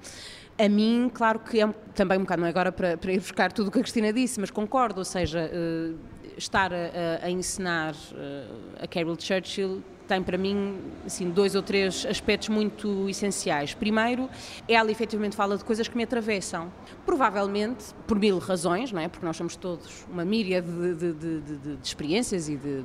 A 0.59 0.69
mim, 0.69 1.11
claro 1.13 1.41
que 1.41 1.61
é 1.61 1.69
também 1.95 2.19
um 2.19 2.23
bocado, 2.23 2.41
não 2.41 2.47
é 2.47 2.51
agora 2.51 2.73
para, 2.73 2.97
para 2.97 3.13
ir 3.13 3.19
buscar 3.19 3.53
tudo 3.53 3.69
o 3.69 3.71
que 3.71 3.79
a 3.79 3.83
Cristina 3.83 4.13
disse, 4.13 4.41
mas 4.41 4.51
concordo, 4.51 5.01
ou 5.01 5.05
seja, 5.05 5.51
uh, 5.53 5.99
estar 6.37 6.73
a, 6.73 7.25
a 7.25 7.31
ensinar 7.31 7.95
uh, 7.95 8.83
a 8.83 8.87
Carol 8.87 9.17
Churchill 9.19 9.83
tem 10.07 10.23
para 10.23 10.39
mim 10.39 10.79
assim, 11.05 11.31
dois 11.31 11.55
ou 11.55 11.63
três 11.63 12.07
aspectos 12.07 12.49
muito 12.49 13.09
essenciais. 13.09 13.75
Primeiro, 13.75 14.29
ela 14.69 14.91
efetivamente 14.91 15.37
fala 15.37 15.57
de 15.57 15.65
coisas 15.65 15.89
que 15.89 15.97
me 15.97 16.05
atravessam. 16.05 16.73
Provavelmente 17.05 17.95
por 18.07 18.19
mil 18.19 18.39
razões, 18.39 18.93
não 18.93 19.01
é? 19.01 19.09
porque 19.09 19.25
nós 19.25 19.37
somos 19.37 19.57
todos 19.57 20.07
uma 20.11 20.25
míria 20.25 20.63
de, 20.63 20.95
de, 20.95 21.13
de, 21.13 21.41
de, 21.57 21.79
experiências 21.83 22.49
e 22.49 22.57
de, 22.57 22.85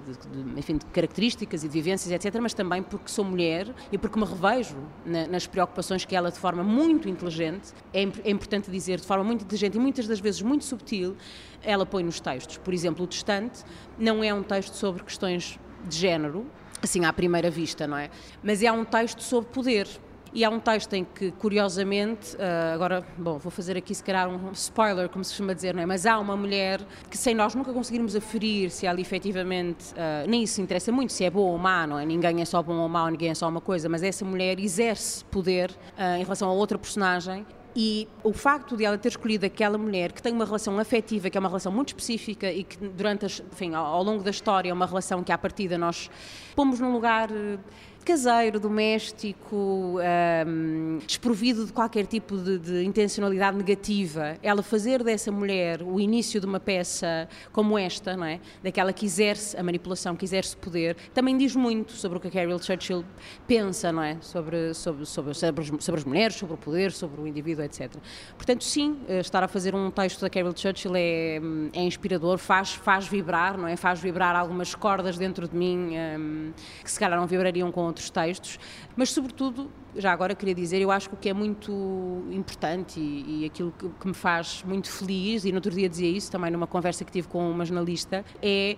enfim, 0.57 0.77
de 0.77 0.85
características 0.87 1.63
e 1.63 1.67
de 1.67 1.73
vivências, 1.73 2.11
etc., 2.11 2.39
mas 2.41 2.53
também 2.53 2.81
porque 2.81 3.09
sou 3.09 3.25
mulher 3.25 3.73
e 3.91 3.97
porque 3.97 4.19
me 4.19 4.25
revejo 4.25 4.77
na, 5.05 5.27
nas 5.27 5.47
preocupações 5.47 6.05
que 6.05 6.15
ela, 6.15 6.31
de 6.31 6.39
forma 6.39 6.63
muito 6.63 7.07
inteligente, 7.09 7.73
é, 7.93 8.01
é 8.23 8.31
importante 8.31 8.71
dizer, 8.71 8.99
de 8.99 9.07
forma 9.07 9.23
muito 9.23 9.43
inteligente 9.43 9.75
e 9.75 9.79
muitas 9.79 10.07
das 10.07 10.19
vezes 10.19 10.41
muito 10.41 10.65
subtil, 10.65 11.15
ela 11.63 11.85
põe 11.85 12.03
nos 12.03 12.19
textos. 12.19 12.57
Por 12.57 12.73
exemplo, 12.73 13.05
o 13.05 13.07
Distante 13.07 13.63
não 13.97 14.23
é 14.23 14.33
um 14.33 14.43
texto 14.43 14.73
sobre 14.73 15.03
questões 15.03 15.59
de 15.87 15.97
género, 15.97 16.45
assim 16.81 17.05
à 17.05 17.13
primeira 17.13 17.49
vista, 17.49 17.87
não 17.87 17.97
é? 17.97 18.09
Mas 18.43 18.61
é 18.63 18.71
um 18.71 18.83
texto 18.83 19.21
sobre 19.21 19.49
poder. 19.51 19.87
E 20.33 20.45
há 20.45 20.49
um 20.49 20.61
texto 20.61 20.93
em 20.93 21.03
que, 21.03 21.29
curiosamente, 21.31 22.37
uh, 22.37 22.73
agora, 22.73 23.05
bom, 23.17 23.37
vou 23.37 23.51
fazer 23.51 23.75
aqui 23.75 23.93
se 23.93 24.01
calhar 24.01 24.29
um 24.29 24.51
spoiler, 24.53 25.09
como 25.09 25.25
se 25.25 25.31
costuma 25.31 25.51
dizer, 25.51 25.75
não 25.75 25.83
é? 25.83 25.85
Mas 25.85 26.05
há 26.05 26.17
uma 26.19 26.37
mulher 26.37 26.79
que, 27.09 27.17
sem 27.17 27.35
nós 27.35 27.53
nunca 27.53 27.73
conseguirmos 27.73 28.15
aferir 28.15 28.69
se 28.71 28.85
ela 28.85 29.01
efetivamente, 29.01 29.91
uh, 29.91 30.29
nem 30.29 30.43
isso 30.43 30.61
interessa 30.61 30.89
muito, 30.89 31.11
se 31.11 31.25
é 31.25 31.29
boa 31.29 31.51
ou 31.51 31.57
má, 31.57 31.85
não 31.85 31.99
é? 31.99 32.05
Ninguém 32.05 32.41
é 32.41 32.45
só 32.45 32.63
bom 32.63 32.75
ou 32.75 32.87
mau, 32.87 33.09
ninguém 33.09 33.29
é 33.29 33.35
só 33.35 33.49
uma 33.49 33.59
coisa, 33.59 33.89
mas 33.89 34.03
essa 34.03 34.23
mulher 34.23 34.57
exerce 34.57 35.25
poder 35.25 35.69
uh, 35.69 36.17
em 36.17 36.23
relação 36.23 36.47
a 36.47 36.53
outra 36.53 36.77
personagem 36.77 37.45
e 37.75 38.07
o 38.23 38.33
facto 38.33 38.75
de 38.75 38.83
ela 38.83 38.97
ter 38.97 39.09
escolhido 39.09 39.45
aquela 39.45 39.77
mulher 39.77 40.11
que 40.11 40.21
tem 40.21 40.33
uma 40.33 40.45
relação 40.45 40.77
afetiva, 40.77 41.29
que 41.29 41.37
é 41.37 41.39
uma 41.39 41.47
relação 41.47 41.71
muito 41.71 41.89
específica 41.89 42.51
e 42.51 42.63
que 42.63 42.77
durante, 42.77 43.25
as, 43.25 43.41
enfim, 43.51 43.73
ao, 43.73 43.85
ao 43.85 44.03
longo 44.03 44.23
da 44.23 44.31
história 44.31 44.69
é 44.69 44.73
uma 44.73 44.85
relação 44.85 45.23
que 45.23 45.31
à 45.31 45.37
partida 45.37 45.77
nós 45.77 46.09
pomos 46.55 46.79
num 46.79 46.91
lugar 46.91 47.31
eh, 47.31 47.57
caseiro, 48.05 48.59
doméstico, 48.59 49.99
um, 50.47 50.99
desprovido 51.05 51.65
de 51.65 51.73
qualquer 51.73 52.05
tipo 52.05 52.37
de, 52.37 52.57
de, 52.57 52.83
intencionalidade 52.83 53.57
negativa, 53.57 54.37
ela 54.41 54.63
fazer 54.63 55.03
dessa 55.03 55.31
mulher 55.31 55.81
o 55.83 55.99
início 55.99 56.39
de 56.39 56.45
uma 56.45 56.59
peça 56.59 57.27
como 57.51 57.77
esta, 57.77 58.17
não 58.17 58.25
é? 58.25 58.39
Daquela 58.63 58.91
que 58.91 59.05
exerce 59.05 59.57
a 59.57 59.63
manipulação, 59.63 60.15
que 60.15 60.25
exerce 60.25 60.55
poder, 60.57 60.95
também 61.13 61.37
diz 61.37 61.55
muito 61.55 61.91
sobre 61.93 62.17
o 62.17 62.21
que 62.21 62.27
a 62.27 62.31
Carol 62.31 62.61
Churchill 62.61 63.05
pensa, 63.47 63.91
não 63.91 64.03
é? 64.03 64.17
Sobre, 64.21 64.73
sobre, 64.73 65.05
sobre, 65.05 65.33
sobre, 65.33 65.81
sobre 65.81 65.99
as 65.99 66.05
mulheres, 66.05 66.35
sobre 66.35 66.55
o 66.55 66.57
poder, 66.57 66.91
sobre 66.91 67.21
o 67.21 67.27
indivíduo, 67.27 67.63
etc. 67.63 67.91
Portanto, 68.35 68.63
sim, 68.63 68.99
eh, 69.07 69.19
estar 69.19 69.43
a 69.43 69.47
fazer 69.47 69.75
um 69.75 69.91
texto 69.91 70.21
da 70.21 70.29
Carol 70.29 70.55
Churchill 70.55 70.95
é, 70.95 71.39
é 71.73 71.81
inspirador, 71.81 72.37
faz, 72.37 72.73
faz 72.73 73.07
vibrar, 73.07 73.57
não 73.57 73.67
é? 73.67 73.75
Faz 73.75 73.99
vibrar 73.99 74.35
algumas 74.35 74.73
cordas 74.73 75.17
dentro 75.17 75.47
de 75.47 75.55
mim 75.55 75.95
um, 75.97 76.51
que 76.83 76.91
se 76.91 76.99
calhar 76.99 77.19
não 77.19 77.27
vibrariam 77.27 77.71
com 77.71 77.90
outros 77.91 78.09
textos, 78.09 78.59
mas 78.95 79.11
sobretudo, 79.11 79.71
já 79.95 80.11
agora 80.11 80.33
queria 80.33 80.55
dizer, 80.55 80.81
eu 80.81 80.91
acho 80.91 81.09
que 81.09 81.15
o 81.15 81.17
que 81.17 81.29
é 81.29 81.33
muito 81.33 82.23
importante 82.31 82.99
e, 82.99 83.41
e 83.41 83.45
aquilo 83.45 83.71
que, 83.77 83.87
que 83.87 84.07
me 84.07 84.13
faz 84.13 84.63
muito 84.63 84.89
feliz, 84.91 85.45
e 85.45 85.51
no 85.51 85.57
outro 85.57 85.71
dia 85.71 85.87
dizia 85.87 86.09
isso 86.09 86.31
também 86.31 86.51
numa 86.51 86.67
conversa 86.67 87.05
que 87.05 87.11
tive 87.11 87.27
com 87.27 87.49
uma 87.49 87.65
jornalista, 87.65 88.25
é 88.41 88.77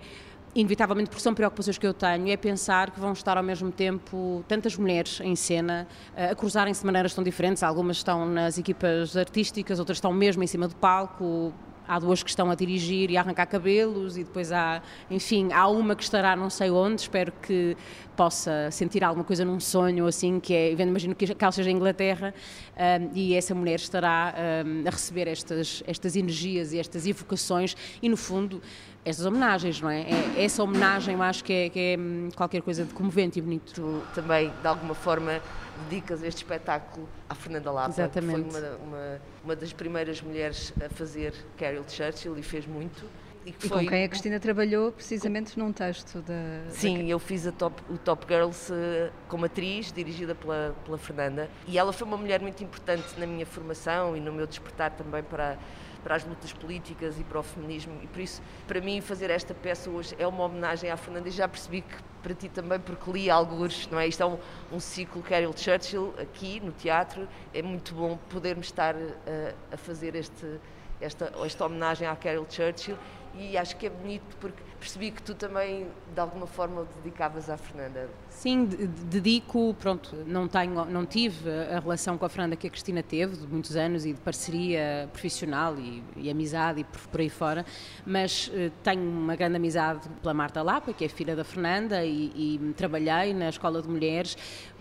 inevitavelmente 0.54 1.10
porque 1.10 1.22
são 1.22 1.34
preocupações 1.34 1.76
que 1.76 1.86
eu 1.86 1.92
tenho, 1.92 2.28
é 2.30 2.36
pensar 2.36 2.90
que 2.90 3.00
vão 3.00 3.12
estar 3.12 3.36
ao 3.36 3.42
mesmo 3.42 3.72
tempo 3.72 4.44
tantas 4.46 4.76
mulheres 4.76 5.20
em 5.20 5.34
cena 5.34 5.86
eh, 6.14 6.30
a 6.30 6.34
cruzarem-se 6.34 6.80
de 6.80 6.86
maneiras 6.86 7.12
tão 7.12 7.24
diferentes. 7.24 7.62
Algumas 7.62 7.96
estão 7.96 8.24
nas 8.26 8.56
equipas 8.56 9.16
artísticas, 9.16 9.78
outras 9.78 9.96
estão 9.98 10.12
mesmo 10.12 10.42
em 10.44 10.46
cima 10.46 10.68
do 10.68 10.76
palco, 10.76 11.52
há 11.86 11.98
duas 11.98 12.22
que 12.22 12.30
estão 12.30 12.50
a 12.50 12.54
dirigir 12.54 13.10
e 13.10 13.16
a 13.16 13.20
arrancar 13.20 13.46
cabelos 13.46 14.16
e 14.16 14.24
depois 14.24 14.52
há, 14.52 14.82
enfim, 15.10 15.52
há 15.52 15.68
uma 15.68 15.94
que 15.94 16.02
estará 16.02 16.34
não 16.36 16.50
sei 16.50 16.70
onde, 16.70 17.02
espero 17.02 17.32
que 17.42 17.76
possa 18.16 18.70
sentir 18.70 19.02
alguma 19.02 19.24
coisa 19.24 19.44
num 19.44 19.60
sonho 19.60 20.06
assim, 20.06 20.38
que 20.38 20.54
é, 20.54 20.72
imagino 20.72 21.14
que 21.14 21.36
ela 21.38 21.52
seja 21.52 21.70
Inglaterra 21.70 22.32
um, 22.76 23.10
e 23.14 23.34
essa 23.34 23.54
mulher 23.54 23.76
estará 23.76 24.34
um, 24.64 24.86
a 24.86 24.90
receber 24.90 25.28
estas, 25.28 25.82
estas 25.86 26.16
energias 26.16 26.72
e 26.72 26.78
estas 26.78 27.06
evocações 27.06 27.76
e 28.02 28.08
no 28.08 28.16
fundo 28.16 28.62
estas 29.04 29.26
homenagens, 29.26 29.80
não 29.80 29.90
é? 29.90 30.02
é 30.02 30.44
essa 30.44 30.62
homenagem 30.62 31.14
eu 31.14 31.22
acho 31.22 31.44
que 31.44 31.52
é, 31.52 31.68
que 31.68 31.78
é 31.78 31.96
hum, 31.98 32.30
qualquer 32.34 32.62
coisa 32.62 32.84
de 32.84 32.94
comovente 32.94 33.38
e 33.38 33.42
bonito. 33.42 33.72
Tu 33.74 34.02
também, 34.14 34.50
de 34.62 34.66
alguma 34.66 34.94
forma, 34.94 35.42
dedicas 35.88 36.22
este 36.22 36.38
espetáculo 36.38 37.08
à 37.28 37.34
Fernanda 37.34 37.70
Lapa, 37.70 37.90
Exatamente. 37.90 38.44
que 38.44 38.50
foi 38.50 38.60
uma, 38.60 38.76
uma, 38.76 39.20
uma 39.44 39.56
das 39.56 39.72
primeiras 39.72 40.20
mulheres 40.20 40.72
a 40.84 40.88
fazer 40.88 41.34
Carol 41.56 41.84
Churchill 41.88 42.36
e 42.38 42.42
fez 42.42 42.66
muito. 42.66 43.04
E, 43.46 43.52
que 43.52 43.66
e 43.66 43.68
foi... 43.68 43.84
com 43.84 43.90
quem 43.90 44.04
a 44.04 44.08
Cristina 44.08 44.40
trabalhou 44.40 44.90
precisamente 44.90 45.58
num 45.58 45.72
texto 45.72 46.22
da... 46.22 46.70
Sim, 46.70 46.98
da... 46.98 47.04
eu 47.04 47.18
fiz 47.18 47.50
top, 47.58 47.82
o 47.90 47.98
Top 47.98 48.24
Girls 48.26 48.72
uh, 48.72 49.12
como 49.28 49.44
atriz, 49.44 49.92
dirigida 49.92 50.34
pela, 50.34 50.74
pela 50.84 50.96
Fernanda. 50.96 51.50
E 51.66 51.78
ela 51.78 51.92
foi 51.92 52.06
uma 52.06 52.16
mulher 52.16 52.40
muito 52.40 52.64
importante 52.64 53.18
na 53.18 53.26
minha 53.26 53.44
formação 53.44 54.16
e 54.16 54.20
no 54.20 54.32
meu 54.32 54.46
despertar 54.46 54.92
também 54.92 55.22
para 55.22 55.58
para 56.04 56.14
as 56.14 56.24
lutas 56.24 56.52
políticas 56.52 57.18
e 57.18 57.24
para 57.24 57.40
o 57.40 57.42
feminismo. 57.42 57.98
E 58.02 58.06
por 58.06 58.20
isso 58.20 58.40
para 58.68 58.80
mim 58.80 59.00
fazer 59.00 59.30
esta 59.30 59.54
peça 59.54 59.90
hoje 59.90 60.14
é 60.18 60.26
uma 60.26 60.44
homenagem 60.44 60.90
à 60.90 60.96
Fernanda. 60.96 61.28
E 61.28 61.32
já 61.32 61.48
percebi 61.48 61.80
que 61.80 61.96
para 62.22 62.34
ti 62.34 62.48
também 62.48 62.78
porque 62.78 63.10
li 63.10 63.30
alguns, 63.30 63.86
não 63.88 63.98
é? 63.98 64.06
Isto 64.06 64.22
é 64.22 64.26
um, 64.26 64.38
um 64.72 64.80
ciclo 64.80 65.22
Carol 65.22 65.54
Churchill 65.56 66.14
aqui 66.18 66.60
no 66.60 66.72
teatro, 66.72 67.26
é 67.52 67.60
muito 67.60 67.94
bom 67.94 68.16
podermos 68.30 68.66
estar 68.66 68.94
a, 68.94 68.98
eh, 69.26 69.54
a 69.72 69.76
fazer 69.76 70.14
este, 70.14 70.58
esta, 71.00 71.32
esta 71.44 71.66
homenagem 71.66 72.08
à 72.08 72.16
Carol 72.16 72.46
Churchill 72.48 72.96
e 73.38 73.56
acho 73.56 73.76
que 73.76 73.86
é 73.86 73.90
bonito 73.90 74.36
porque 74.40 74.62
percebi 74.78 75.10
que 75.10 75.22
tu 75.22 75.34
também 75.34 75.86
de 76.12 76.20
alguma 76.20 76.46
forma 76.46 76.86
dedicavas 77.02 77.48
à 77.48 77.56
Fernanda. 77.56 78.08
Sim, 78.28 78.66
dedico, 78.66 79.74
pronto, 79.80 80.14
não 80.26 80.46
tenho, 80.46 80.84
não 80.84 81.06
tive 81.06 81.50
a 81.50 81.80
relação 81.80 82.18
com 82.18 82.26
a 82.26 82.28
Fernanda 82.28 82.54
que 82.54 82.66
a 82.66 82.70
Cristina 82.70 83.02
teve 83.02 83.36
de 83.36 83.46
muitos 83.46 83.76
anos 83.76 84.04
e 84.04 84.12
de 84.12 84.20
parceria 84.20 85.08
profissional 85.10 85.78
e, 85.78 86.04
e 86.16 86.30
amizade 86.30 86.80
e 86.82 86.84
por, 86.84 87.00
por, 87.08 87.20
aí 87.20 87.30
fora, 87.30 87.64
mas 88.04 88.48
uh, 88.48 88.70
tenho 88.82 89.02
uma 89.02 89.34
grande 89.34 89.56
amizade 89.56 90.06
pela 90.20 90.34
Marta 90.34 90.62
Lapa, 90.62 90.92
que 90.92 91.04
é 91.04 91.08
filha 91.08 91.34
da 91.34 91.44
Fernanda 91.44 92.04
e, 92.04 92.58
e 92.60 92.74
trabalhei 92.76 93.32
na 93.32 93.48
Escola 93.48 93.80
de 93.80 93.88
Mulheres 93.88 94.36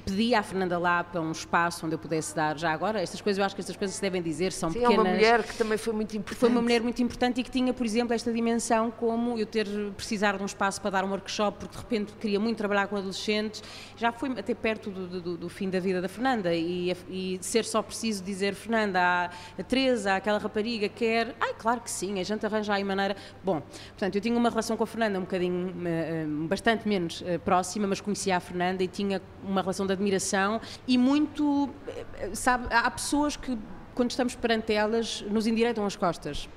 pedi 0.06 0.36
à 0.36 0.44
Fernanda 0.44 0.78
Lapa 0.78 1.20
um 1.20 1.32
espaço 1.32 1.86
onde 1.86 1.96
eu 1.96 2.00
pudesse 2.00 2.36
dar 2.36 2.58
já 2.58 2.72
agora. 2.72 3.02
Estas 3.02 3.22
coisas, 3.22 3.38
eu 3.38 3.46
acho 3.46 3.56
que 3.56 3.62
estas 3.62 3.76
coisas 3.76 3.96
se 3.96 4.02
devem 4.02 4.22
dizer, 4.22 4.52
são 4.52 4.70
Sim, 4.70 4.80
pequenas. 4.80 4.98
é 4.98 5.02
uma 5.02 5.10
mulher 5.10 5.44
que 5.44 5.58
também 5.58 5.78
foi 5.78 5.94
muito 5.94 6.16
importante. 6.18 6.40
Foi 6.40 6.50
uma 6.50 6.62
mulher 6.62 6.82
muito 6.82 7.02
importante 7.02 7.42
e 7.42 7.44
que 7.44 7.52
tinha, 7.52 7.74
por 7.74 7.86
exemplo, 7.86 8.14
esta 8.14 8.32
dimensão 8.32 8.92
como 8.92 9.38
eu 9.38 9.46
ter 9.46 9.68
precisar 9.96 10.38
de 10.38 10.44
um 10.44 10.46
espaço 10.46 10.82
para 10.82 10.92
dar 10.92 11.06
um 11.06 11.10
workshop, 11.10 11.60
porque 11.60 11.76
de 11.76 11.82
repente 11.82 12.14
queria 12.14 12.40
muito 12.40 12.58
trabalhar 12.58 12.88
com 12.88 12.98
adolescentes. 12.98 13.64
Já 13.96 14.12
foi 14.12 14.32
até 14.32 14.54
perto 14.54 14.90
do, 14.90 15.22
do, 15.22 15.38
do 15.38 15.50
fim 15.50 15.70
da 15.70 15.80
vida 15.80 16.02
da 16.02 16.08
Fernanda 16.08 16.54
e, 16.54 16.92
e, 17.10 17.40
ser 17.42 17.66
só 17.66 17.82
preciso 17.82 18.24
dizer, 18.24 18.54
Fernanda, 18.56 19.00
a, 19.00 19.26
a 19.60 19.64
Teresa, 19.64 20.16
aquela 20.16 20.38
rapariga 20.38 20.90
quer. 20.90 21.36
Ai, 21.40 21.54
claro 21.58 21.82
que 21.82 21.90
sim, 21.90 22.20
a 22.20 22.24
gente 22.24 22.46
arranja 22.46 22.74
aí 22.74 22.84
maneira. 22.84 23.16
Bom, 23.44 23.62
portanto, 23.62 24.16
eu 24.16 24.22
tinha 24.22 24.38
uma 24.38 24.50
relação 24.50 24.76
com 24.76 24.84
a 24.84 24.88
Fernanda 24.88 25.18
um 25.18 25.22
bocadinho, 25.22 25.74
eh, 25.86 26.24
eh, 26.24 26.26
bastante 26.48 26.88
menos 26.88 27.24
eh, 27.26 27.38
próxima, 27.38 27.88
mas 27.88 28.02
conhecia 28.02 28.38
a 28.38 28.40
Fernanda 28.40 28.84
e 28.84 28.88
tinha 28.88 29.22
uma 29.44 29.62
relação 29.62 29.86
de 29.86 29.93
admiração 29.94 30.60
e 30.88 30.98
muito, 30.98 31.70
sabe, 32.34 32.68
há 32.74 32.90
pessoas 32.92 33.36
que 33.36 33.58
quando 33.94 34.12
estamos 34.12 34.36
perante 34.36 34.74
elas 34.74 35.24
nos 35.30 35.48
endireitam 35.48 35.86
as 35.86 35.96
costas. 35.96 36.50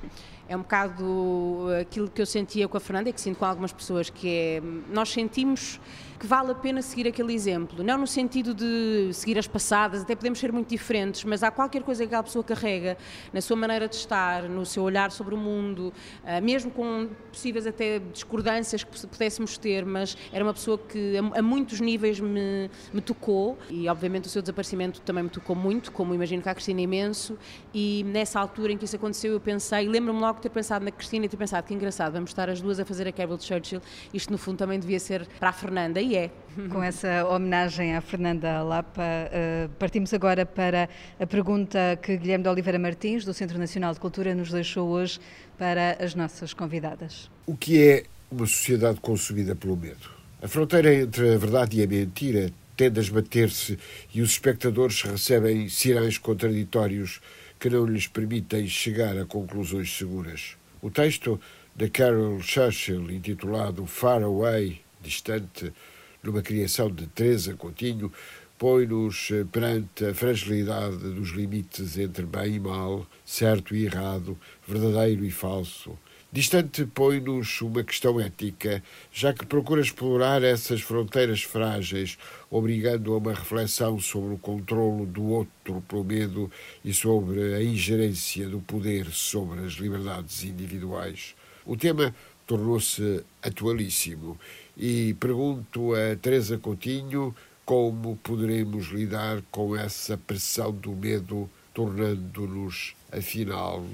É 0.48 0.56
um 0.56 0.60
bocado 0.60 1.66
aquilo 1.80 2.08
que 2.08 2.22
eu 2.22 2.26
sentia 2.26 2.68
com 2.68 2.76
a 2.76 2.80
Fernanda, 2.80 3.10
e 3.10 3.12
que 3.12 3.20
sinto 3.20 3.38
com 3.38 3.44
algumas 3.44 3.72
pessoas, 3.72 4.08
que 4.10 4.28
é, 4.28 4.62
nós 4.92 5.08
sentimos 5.08 5.80
que 6.18 6.26
vale 6.26 6.50
a 6.50 6.54
pena 6.54 6.82
seguir 6.82 7.06
aquele 7.06 7.34
exemplo. 7.34 7.84
Não 7.84 7.98
no 7.98 8.06
sentido 8.06 8.54
de 8.54 9.12
seguir 9.12 9.38
as 9.38 9.46
passadas, 9.46 10.02
até 10.02 10.14
podemos 10.14 10.38
ser 10.38 10.52
muito 10.52 10.68
diferentes, 10.68 11.24
mas 11.24 11.42
há 11.42 11.50
qualquer 11.50 11.82
coisa 11.82 12.02
que 12.02 12.06
aquela 12.06 12.22
pessoa 12.22 12.42
carrega 12.42 12.96
na 13.32 13.40
sua 13.40 13.56
maneira 13.56 13.86
de 13.88 13.96
estar, 13.96 14.44
no 14.44 14.64
seu 14.64 14.82
olhar 14.82 15.10
sobre 15.10 15.34
o 15.34 15.38
mundo, 15.38 15.92
ah, 16.24 16.40
mesmo 16.40 16.70
com 16.70 17.08
possíveis 17.30 17.66
até 17.66 17.98
discordâncias 17.98 18.82
que 18.82 19.06
pudéssemos 19.06 19.58
ter, 19.58 19.84
mas 19.84 20.16
era 20.32 20.42
uma 20.42 20.54
pessoa 20.54 20.78
que 20.78 21.14
a, 21.34 21.42
muitos 21.42 21.80
níveis 21.80 22.18
me, 22.18 22.70
me 22.92 23.00
tocou 23.00 23.58
e 23.68 23.88
obviamente 23.88 24.26
o 24.26 24.28
seu 24.28 24.40
desaparecimento 24.40 25.00
também 25.02 25.24
me 25.24 25.30
tocou 25.30 25.54
muito, 25.54 25.92
como 25.92 26.14
imagino 26.14 26.42
que 26.42 26.48
a 26.48 26.54
Cristina 26.54 26.80
imenso, 26.80 27.38
e 27.74 28.04
nessa 28.06 28.40
altura 28.40 28.72
em 28.72 28.78
que 28.78 28.84
isso 28.84 28.96
aconteceu 28.96 29.32
eu 29.32 29.40
pensei, 29.40 29.86
lembro-me 29.88 30.20
logo 30.20 30.35
de 30.36 30.42
ter 30.42 30.50
pensado 30.50 30.84
na 30.84 30.90
Cristina 30.90 31.26
e 31.26 31.28
ter 31.28 31.36
pensado 31.36 31.66
que 31.66 31.74
engraçado, 31.74 32.12
vamos 32.12 32.30
estar 32.30 32.48
as 32.48 32.60
duas 32.60 32.78
a 32.78 32.84
fazer 32.84 33.08
a 33.08 33.12
Carol 33.12 33.38
Churchill, 33.38 33.80
isto 34.12 34.30
no 34.30 34.38
fundo 34.38 34.58
também 34.58 34.78
devia 34.78 35.00
ser 35.00 35.26
para 35.38 35.48
a 35.48 35.52
Fernanda 35.52 36.00
e 36.00 36.16
é. 36.16 36.30
Com 36.70 36.82
essa 36.82 37.26
homenagem 37.26 37.94
à 37.94 38.00
Fernanda 38.00 38.62
Lapa, 38.62 39.02
uh, 39.02 39.68
partimos 39.78 40.14
agora 40.14 40.46
para 40.46 40.88
a 41.20 41.26
pergunta 41.26 41.98
que 42.00 42.16
Guilherme 42.16 42.44
de 42.44 42.48
Oliveira 42.48 42.78
Martins, 42.78 43.24
do 43.24 43.34
Centro 43.34 43.58
Nacional 43.58 43.92
de 43.92 44.00
Cultura, 44.00 44.34
nos 44.34 44.50
deixou 44.50 44.88
hoje 44.88 45.20
para 45.58 46.02
as 46.02 46.14
nossas 46.14 46.54
convidadas. 46.54 47.30
O 47.46 47.54
que 47.56 47.82
é 47.82 48.04
uma 48.30 48.46
sociedade 48.46 49.00
consumida 49.00 49.54
pelo 49.54 49.76
medo? 49.76 50.10
A 50.42 50.48
fronteira 50.48 50.94
entre 50.94 51.34
a 51.34 51.38
verdade 51.38 51.78
e 51.78 51.82
a 51.82 51.86
mentira 51.86 52.50
tende 52.76 53.00
a 53.00 53.02
esbater-se 53.02 53.78
e 54.14 54.20
os 54.20 54.30
espectadores 54.30 55.02
recebem 55.02 55.68
sinais 55.68 56.18
contraditórios 56.18 57.20
que 57.58 57.70
não 57.70 57.86
lhes 57.86 58.06
permitem 58.06 58.66
chegar 58.66 59.16
a 59.16 59.24
conclusões 59.24 59.96
seguras. 59.96 60.56
O 60.82 60.90
texto 60.90 61.40
de 61.74 61.88
Carol 61.90 62.40
Churchill, 62.40 63.10
intitulado 63.10 63.86
Far 63.86 64.22
Away, 64.22 64.80
distante, 65.00 65.72
numa 66.22 66.42
criação 66.42 66.90
de 66.90 67.06
Teresa 67.06 67.54
Coutinho, 67.54 68.12
põe-nos 68.58 69.30
eh, 69.30 69.44
perante 69.44 70.06
a 70.06 70.14
fragilidade 70.14 70.96
dos 70.96 71.30
limites 71.30 71.98
entre 71.98 72.24
bem 72.24 72.54
e 72.54 72.60
mal, 72.60 73.06
certo 73.24 73.74
e 73.76 73.84
errado, 73.84 74.38
verdadeiro 74.66 75.24
e 75.24 75.30
falso. 75.30 75.98
Distante 76.32 76.84
põe-nos 76.84 77.62
uma 77.62 77.84
questão 77.84 78.20
ética, 78.20 78.82
já 79.12 79.32
que 79.32 79.46
procura 79.46 79.80
explorar 79.80 80.42
essas 80.42 80.80
fronteiras 80.80 81.42
frágeis, 81.42 82.18
obrigando 82.50 83.14
a 83.14 83.18
uma 83.18 83.32
reflexão 83.32 83.98
sobre 84.00 84.34
o 84.34 84.38
controlo 84.38 85.06
do 85.06 85.24
outro 85.24 85.82
pelo 85.88 86.04
medo 86.04 86.50
e 86.84 86.92
sobre 86.92 87.54
a 87.54 87.62
ingerência 87.62 88.48
do 88.48 88.58
poder 88.58 89.06
sobre 89.12 89.60
as 89.60 89.74
liberdades 89.74 90.42
individuais. 90.42 91.34
O 91.64 91.76
tema 91.76 92.14
tornou-se 92.44 93.24
atualíssimo 93.40 94.38
e 94.76 95.14
pergunto 95.14 95.94
a 95.94 96.16
Teresa 96.16 96.58
Coutinho 96.58 97.34
como 97.64 98.16
poderemos 98.16 98.88
lidar 98.88 99.42
com 99.50 99.76
essa 99.76 100.18
pressão 100.18 100.72
do 100.72 100.90
medo, 100.90 101.48
tornando-nos, 101.72 102.94
afinal, 103.10 103.84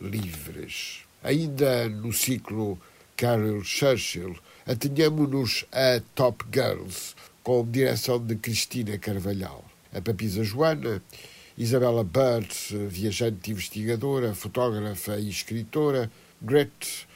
livres. 0.00 1.04
Ainda 1.24 1.88
no 1.88 2.12
ciclo 2.12 2.78
Carol 3.16 3.64
Churchill, 3.64 4.36
atenhamos-nos 4.66 5.64
a 5.72 5.98
Top 6.14 6.44
Girls, 6.52 7.14
com 7.42 7.66
direção 7.66 8.18
de 8.18 8.36
Cristina 8.36 8.98
Carvalhal. 8.98 9.64
A 9.94 10.02
Papisa 10.02 10.44
Joana, 10.44 11.02
Isabela 11.56 12.04
Bird, 12.04 12.54
viajante 12.88 13.52
investigadora, 13.52 14.34
fotógrafa 14.34 15.16
e 15.16 15.30
escritora, 15.30 16.10
Gret 16.42 17.06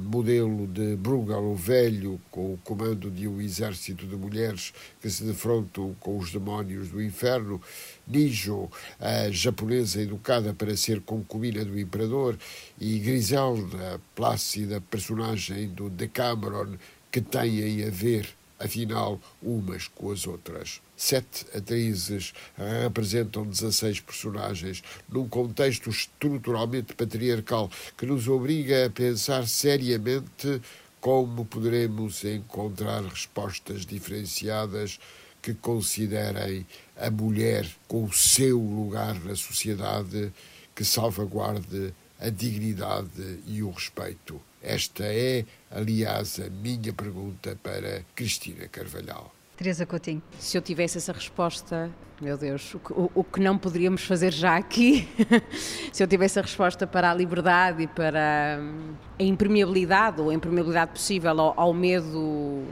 modelo 0.00 0.66
de 0.66 0.96
Brugal 0.96 1.44
o 1.44 1.54
Velho, 1.54 2.20
com 2.30 2.54
o 2.54 2.58
comando 2.64 3.10
de 3.10 3.26
um 3.26 3.40
exército 3.40 4.06
de 4.06 4.16
mulheres 4.16 4.72
que 5.00 5.10
se 5.10 5.24
defrontam 5.24 5.94
com 6.00 6.18
os 6.18 6.30
demónios 6.30 6.88
do 6.88 7.02
inferno, 7.02 7.60
Nijo, 8.06 8.70
a 9.00 9.30
japonesa 9.30 10.00
educada 10.00 10.54
para 10.54 10.76
ser 10.76 11.00
concubina 11.00 11.64
do 11.64 11.78
imperador, 11.78 12.38
e 12.80 12.98
Griselda, 12.98 14.00
plácida 14.14 14.80
personagem 14.80 15.68
do 15.68 15.90
Decameron, 15.90 16.76
que 17.10 17.20
têm 17.20 17.84
a 17.84 17.90
ver 17.90 18.28
afinal, 18.58 19.20
umas 19.42 19.88
com 19.88 20.10
as 20.10 20.26
outras. 20.26 20.80
Sete 20.96 21.44
atrizes 21.54 22.32
representam 22.56 23.44
16 23.44 24.00
personagens 24.00 24.82
num 25.08 25.28
contexto 25.28 25.90
estruturalmente 25.90 26.94
patriarcal 26.94 27.70
que 27.98 28.06
nos 28.06 28.26
obriga 28.26 28.86
a 28.86 28.90
pensar 28.90 29.46
seriamente 29.46 30.62
como 30.98 31.44
poderemos 31.44 32.24
encontrar 32.24 33.04
respostas 33.04 33.84
diferenciadas 33.84 34.98
que 35.42 35.52
considerem 35.52 36.66
a 36.96 37.10
mulher 37.10 37.68
com 37.86 38.04
o 38.04 38.12
seu 38.12 38.58
lugar 38.58 39.14
na 39.22 39.36
sociedade, 39.36 40.32
que 40.74 40.84
salvaguarde 40.84 41.92
a 42.18 42.30
dignidade 42.30 43.40
e 43.46 43.62
o 43.62 43.70
respeito. 43.70 44.40
Esta 44.62 45.04
é, 45.04 45.44
aliás, 45.70 46.40
a 46.40 46.48
minha 46.48 46.92
pergunta 46.92 47.56
para 47.62 48.02
Cristina 48.14 48.66
Carvalhal. 48.66 49.35
Teresa 49.56 49.86
Coutinho. 49.86 50.22
Se 50.38 50.56
eu 50.56 50.62
tivesse 50.62 50.98
essa 50.98 51.12
resposta, 51.12 51.90
meu 52.20 52.36
Deus, 52.36 52.74
o 52.74 52.78
que, 52.78 52.92
o, 52.92 53.10
o 53.14 53.24
que 53.24 53.40
não 53.40 53.56
poderíamos 53.56 54.04
fazer 54.04 54.32
já 54.32 54.56
aqui, 54.56 55.08
se 55.92 56.02
eu 56.02 56.06
tivesse 56.06 56.38
a 56.38 56.42
resposta 56.42 56.86
para 56.86 57.10
a 57.10 57.14
liberdade 57.14 57.84
e 57.84 57.86
para 57.86 58.58
hum, 58.60 58.94
a 59.18 59.22
impermeabilidade 59.22 60.20
ou 60.20 60.28
a 60.28 60.34
impermeabilidade 60.34 60.92
possível 60.92 61.30
ao, 61.40 61.54
ao 61.56 61.72
medo 61.72 62.64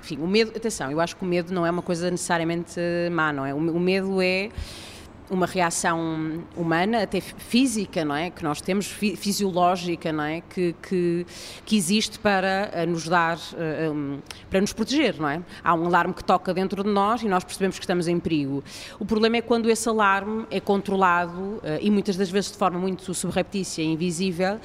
enfim, 0.00 0.18
o 0.22 0.26
medo, 0.26 0.52
atenção, 0.56 0.90
eu 0.90 1.00
acho 1.00 1.14
que 1.16 1.22
o 1.22 1.26
medo 1.26 1.52
não 1.52 1.66
é 1.66 1.70
uma 1.70 1.82
coisa 1.82 2.10
necessariamente 2.10 2.80
má, 3.12 3.30
não 3.32 3.44
é? 3.44 3.52
O, 3.52 3.58
o 3.58 3.80
medo 3.80 4.22
é 4.22 4.48
uma 5.30 5.46
reação 5.46 6.42
humana, 6.56 7.02
até 7.02 7.20
física, 7.20 8.04
não 8.04 8.14
é? 8.14 8.30
Que 8.30 8.42
nós 8.42 8.60
temos, 8.60 8.86
fisiológica, 8.86 10.12
não 10.12 10.24
é? 10.24 10.40
Que, 10.40 10.74
que, 10.82 11.26
que 11.64 11.76
existe 11.76 12.18
para 12.18 12.70
eh, 12.72 12.86
nos 12.86 13.08
dar, 13.08 13.38
eh, 13.56 13.90
para 14.50 14.60
nos 14.60 14.72
proteger, 14.72 15.20
não 15.20 15.28
é? 15.28 15.42
Há 15.62 15.74
um 15.74 15.86
alarme 15.86 16.14
que 16.14 16.24
toca 16.24 16.52
dentro 16.54 16.82
de 16.82 16.90
nós 16.90 17.22
e 17.22 17.28
nós 17.28 17.44
percebemos 17.44 17.78
que 17.78 17.84
estamos 17.84 18.08
em 18.08 18.18
perigo. 18.18 18.62
O 18.98 19.04
problema 19.04 19.36
é 19.36 19.42
quando 19.42 19.68
esse 19.70 19.88
alarme 19.88 20.46
é 20.50 20.60
controlado 20.60 21.60
eh, 21.62 21.78
e 21.82 21.90
muitas 21.90 22.16
das 22.16 22.30
vezes 22.30 22.52
de 22.52 22.58
forma 22.58 22.78
muito 22.78 23.12
subreptícia 23.14 23.82
invisível 23.82 24.58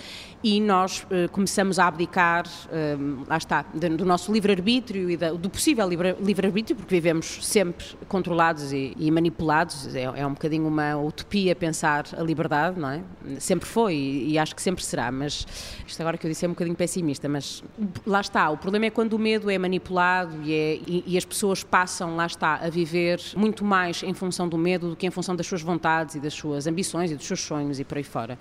e 0.43 0.59
nós 0.59 1.03
uh, 1.03 1.31
começamos 1.31 1.79
a 1.79 1.87
abdicar, 1.87 2.45
uh, 2.45 3.25
lá 3.27 3.37
está, 3.37 3.61
do 3.73 4.05
nosso 4.05 4.31
livre-arbítrio 4.31 5.09
e 5.09 5.15
da, 5.15 5.31
do 5.31 5.49
possível 5.49 5.87
livre-arbítrio, 5.87 6.75
porque 6.75 6.93
vivemos 6.93 7.39
sempre 7.41 7.85
controlados 8.09 8.73
e, 8.73 8.93
e 8.97 9.09
manipulados, 9.09 9.95
é, 9.95 10.03
é, 10.03 10.27
um 10.27 10.33
bocadinho 10.33 10.67
uma 10.67 10.97
utopia 10.97 11.55
pensar 11.55 12.05
a 12.17 12.21
liberdade, 12.21 12.77
não 12.77 12.89
é? 12.89 13.01
Sempre 13.39 13.69
foi 13.69 13.95
e, 13.95 14.31
e, 14.31 14.37
acho 14.37 14.53
que 14.53 14.61
sempre 14.61 14.83
será, 14.83 15.09
mas 15.11 15.47
isto 15.87 16.01
agora 16.01 16.17
que 16.17 16.27
eu 16.27 16.29
disse 16.29 16.43
é 16.43 16.47
um 16.47 16.51
bocadinho 16.51 16.75
pessimista, 16.75 17.29
mas 17.29 17.63
lá 18.05 18.19
está, 18.19 18.49
o 18.49 18.57
problema 18.57 18.87
é 18.87 18.89
quando 18.89 19.13
o 19.13 19.19
medo 19.19 19.49
é 19.49 19.57
manipulado 19.57 20.41
e, 20.43 20.53
é, 20.53 20.75
e, 20.85 21.03
e 21.07 21.17
as 21.17 21.23
pessoas 21.23 21.63
passam, 21.63 22.17
lá 22.17 22.25
está, 22.25 22.55
a 22.55 22.69
viver 22.69 23.21
muito 23.37 23.63
mais 23.63 24.03
em 24.03 24.13
função 24.13 24.49
do 24.49 24.57
medo 24.57 24.89
do 24.89 24.95
que 24.95 25.07
em 25.07 25.11
função 25.11 25.35
das 25.35 25.47
suas 25.47 25.61
vontades 25.61 26.15
e 26.15 26.19
das 26.19 26.33
suas 26.33 26.67
ambições 26.67 27.11
e 27.11 27.15
dos 27.15 27.25
seus 27.25 27.39
sonhos 27.39 27.79
e 27.79 27.85
por 27.85 27.97
aí 27.97 28.03
fora 28.03 28.37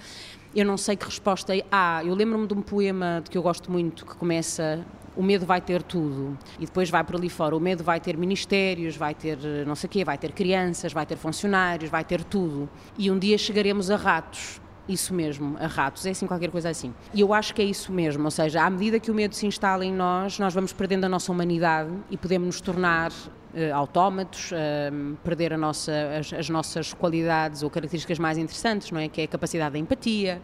eu 0.54 0.64
não 0.64 0.76
sei 0.76 0.96
que 0.96 1.04
resposta 1.04 1.52
há. 1.70 1.98
Ah, 1.98 2.04
eu 2.04 2.14
lembro-me 2.14 2.46
de 2.46 2.54
um 2.54 2.62
poema 2.62 3.22
que 3.28 3.36
eu 3.36 3.42
gosto 3.42 3.70
muito 3.70 4.04
que 4.04 4.14
começa 4.14 4.84
o 5.16 5.22
medo 5.22 5.44
vai 5.44 5.60
ter 5.60 5.82
tudo 5.82 6.36
e 6.58 6.64
depois 6.64 6.88
vai 6.90 7.04
por 7.04 7.16
ali 7.16 7.28
fora. 7.28 7.56
O 7.56 7.60
medo 7.60 7.84
vai 7.84 8.00
ter 8.00 8.16
ministérios, 8.16 8.96
vai 8.96 9.14
ter 9.14 9.38
não 9.66 9.74
sei 9.74 9.86
o 9.86 9.90
quê, 9.90 10.04
vai 10.04 10.16
ter 10.16 10.32
crianças, 10.32 10.92
vai 10.92 11.04
ter 11.06 11.16
funcionários, 11.16 11.90
vai 11.90 12.04
ter 12.04 12.24
tudo. 12.24 12.68
E 12.96 13.10
um 13.10 13.18
dia 13.18 13.36
chegaremos 13.36 13.90
a 13.90 13.96
ratos. 13.96 14.60
Isso 14.88 15.14
mesmo, 15.14 15.56
a 15.60 15.68
ratos, 15.68 16.04
é 16.06 16.10
assim 16.10 16.26
qualquer 16.26 16.50
coisa 16.50 16.68
assim. 16.68 16.92
E 17.14 17.20
eu 17.20 17.32
acho 17.32 17.54
que 17.54 17.62
é 17.62 17.64
isso 17.64 17.92
mesmo, 17.92 18.24
ou 18.24 18.30
seja, 18.32 18.64
à 18.64 18.68
medida 18.68 18.98
que 18.98 19.12
o 19.12 19.14
medo 19.14 19.32
se 19.32 19.46
instala 19.46 19.84
em 19.84 19.92
nós, 19.92 20.40
nós 20.40 20.52
vamos 20.52 20.72
perdendo 20.72 21.04
a 21.04 21.08
nossa 21.08 21.30
humanidade 21.30 21.90
e 22.10 22.16
podemos 22.16 22.46
nos 22.46 22.60
tornar 22.60 23.12
uh, 23.54 23.74
autómatos, 23.74 24.50
uh, 24.52 25.16
perder 25.22 25.56
nossa, 25.56 25.92
as, 26.18 26.32
as, 26.32 26.48
nossas 26.48 26.92
qualidades 26.92 27.62
ou 27.62 27.70
características 27.70 28.18
mais 28.18 28.38
interessantes, 28.38 28.90
não 28.90 29.00
é? 29.00 29.08
Que 29.08 29.22
é 29.22 29.24
a 29.24 29.28
capacidade 29.28 29.72
da 29.72 29.78
empatia, 29.78 30.40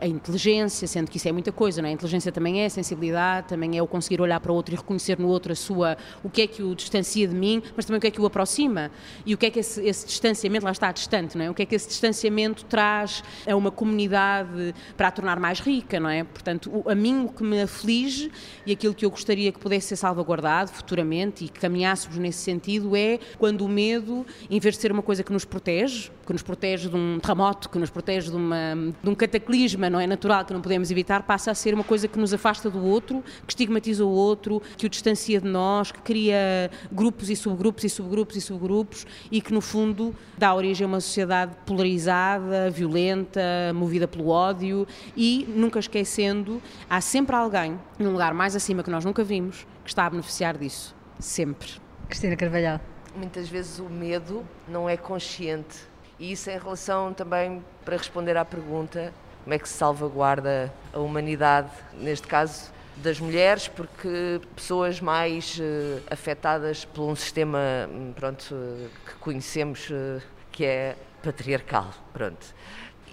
a 0.00 0.06
inteligência, 0.06 0.86
sendo 0.86 1.10
que 1.10 1.16
isso 1.16 1.28
é 1.28 1.32
muita 1.32 1.52
coisa, 1.52 1.80
não 1.82 1.88
é? 1.88 1.92
A 1.92 1.94
inteligência 1.94 2.30
também 2.32 2.62
é 2.62 2.66
a 2.66 2.70
sensibilidade, 2.70 3.48
também 3.48 3.76
é 3.76 3.82
o 3.82 3.86
conseguir 3.86 4.20
olhar 4.20 4.40
para 4.40 4.52
o 4.52 4.54
outro 4.54 4.74
e 4.74 4.76
reconhecer 4.76 5.18
no 5.18 5.28
outro 5.28 5.52
a 5.52 5.56
sua, 5.56 5.96
o 6.22 6.30
que 6.30 6.42
é 6.42 6.46
que 6.46 6.62
o 6.62 6.74
distancia 6.74 7.26
de 7.26 7.34
mim, 7.34 7.62
mas 7.76 7.84
também 7.84 7.98
o 7.98 8.00
que 8.00 8.06
é 8.06 8.10
que 8.10 8.20
o 8.20 8.26
aproxima 8.26 8.90
e 9.24 9.34
o 9.34 9.38
que 9.38 9.46
é 9.46 9.50
que 9.50 9.60
esse, 9.60 9.84
esse 9.86 10.06
distanciamento, 10.06 10.64
lá 10.64 10.72
está, 10.72 10.90
distante, 10.92 11.36
não 11.36 11.44
é? 11.44 11.50
O 11.50 11.54
que 11.54 11.62
é 11.62 11.66
que 11.66 11.74
esse 11.74 11.88
distanciamento 11.88 12.64
traz 12.64 13.22
a 13.46 13.54
uma 13.54 13.70
comunidade 13.70 14.74
para 14.96 15.08
a 15.08 15.10
tornar 15.10 15.38
mais 15.38 15.60
rica, 15.60 15.98
não 16.00 16.10
é? 16.10 16.24
Portanto, 16.24 16.70
o, 16.72 16.90
a 16.90 16.94
mim 16.94 17.24
o 17.24 17.28
que 17.28 17.42
me 17.42 17.60
aflige 17.62 18.30
e 18.66 18.72
aquilo 18.72 18.94
que 18.94 19.04
eu 19.04 19.10
gostaria 19.10 19.52
que 19.52 19.58
pudesse 19.58 19.88
ser 19.88 19.96
salvaguardado 19.96 20.70
futuramente 20.70 21.44
e 21.44 21.48
que 21.48 21.60
caminhássemos 21.60 22.18
nesse 22.18 22.47
sentido 22.48 22.96
é 22.96 23.18
quando 23.38 23.62
o 23.62 23.68
medo, 23.68 24.24
em 24.50 24.58
vez 24.58 24.74
de 24.76 24.80
ser 24.80 24.90
uma 24.90 25.02
coisa 25.02 25.22
que 25.22 25.32
nos 25.32 25.44
protege, 25.44 26.10
que 26.26 26.32
nos 26.32 26.42
protege 26.42 26.88
de 26.88 26.96
um 26.96 27.18
terremoto, 27.20 27.68
que 27.68 27.78
nos 27.78 27.90
protege 27.90 28.30
de, 28.30 28.36
uma, 28.36 28.74
de 29.02 29.10
um 29.10 29.14
cataclisma, 29.14 29.90
não 29.90 30.00
é 30.00 30.06
natural, 30.06 30.44
que 30.44 30.52
não 30.52 30.60
podemos 30.60 30.90
evitar, 30.90 31.22
passa 31.22 31.50
a 31.50 31.54
ser 31.54 31.74
uma 31.74 31.84
coisa 31.84 32.08
que 32.08 32.18
nos 32.18 32.32
afasta 32.32 32.70
do 32.70 32.82
outro, 32.82 33.22
que 33.46 33.52
estigmatiza 33.52 34.04
o 34.04 34.10
outro, 34.10 34.62
que 34.76 34.86
o 34.86 34.88
distancia 34.88 35.40
de 35.40 35.48
nós, 35.48 35.92
que 35.92 36.00
cria 36.00 36.70
grupos 36.90 37.28
e 37.28 37.36
subgrupos 37.36 37.84
e 37.84 37.88
subgrupos 37.90 38.36
e 38.36 38.40
subgrupos 38.40 39.06
e 39.30 39.40
que 39.40 39.52
no 39.52 39.60
fundo 39.60 40.14
dá 40.36 40.54
origem 40.54 40.84
a 40.84 40.88
uma 40.88 41.00
sociedade 41.00 41.54
polarizada, 41.66 42.70
violenta, 42.70 43.40
movida 43.74 44.08
pelo 44.08 44.28
ódio 44.28 44.86
e 45.16 45.46
nunca 45.48 45.78
esquecendo, 45.78 46.62
há 46.88 47.00
sempre 47.00 47.36
alguém 47.36 47.78
num 47.98 48.12
lugar 48.12 48.32
mais 48.32 48.56
acima 48.56 48.82
que 48.82 48.90
nós 48.90 49.04
nunca 49.04 49.22
vimos 49.22 49.66
que 49.84 49.90
está 49.90 50.06
a 50.06 50.10
beneficiar 50.10 50.56
disso. 50.56 50.94
Sempre. 51.18 51.87
Cristina 52.08 52.36
Carvalhal. 52.36 52.80
Muitas 53.14 53.50
vezes 53.50 53.78
o 53.78 53.84
medo 53.84 54.42
não 54.66 54.88
é 54.88 54.96
consciente 54.96 55.76
e 56.18 56.32
isso 56.32 56.50
em 56.50 56.58
relação 56.58 57.12
também 57.12 57.62
para 57.84 57.98
responder 57.98 58.34
à 58.36 58.44
pergunta 58.46 59.12
como 59.44 59.54
é 59.54 59.58
que 59.58 59.68
se 59.68 59.74
salvaguarda 59.74 60.72
a 60.92 60.98
humanidade, 60.98 61.70
neste 61.94 62.26
caso 62.26 62.72
das 62.96 63.20
mulheres, 63.20 63.68
porque 63.68 64.40
pessoas 64.56 65.00
mais 65.00 65.58
uh, 65.58 66.02
afetadas 66.10 66.84
por 66.84 67.02
um 67.02 67.14
sistema 67.14 67.58
hum, 67.88 68.12
pronto, 68.16 68.54
uh, 68.54 68.88
que 69.06 69.14
conhecemos 69.20 69.88
uh, 69.90 70.20
que 70.50 70.64
é 70.64 70.96
patriarcal. 71.22 71.92
Pronto. 72.12 72.54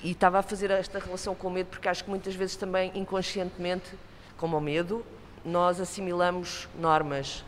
E 0.04 0.12
estava 0.12 0.40
a 0.40 0.42
fazer 0.42 0.72
esta 0.72 1.00
relação 1.00 1.36
com 1.36 1.50
o 1.50 1.52
medo 1.52 1.68
porque 1.68 1.88
acho 1.88 2.04
que 2.04 2.10
muitas 2.10 2.34
vezes 2.34 2.56
também 2.56 2.92
inconscientemente, 2.96 3.92
como 4.38 4.58
o 4.58 4.62
medo, 4.62 5.06
nós 5.44 5.80
assimilamos 5.82 6.68
normas 6.80 7.44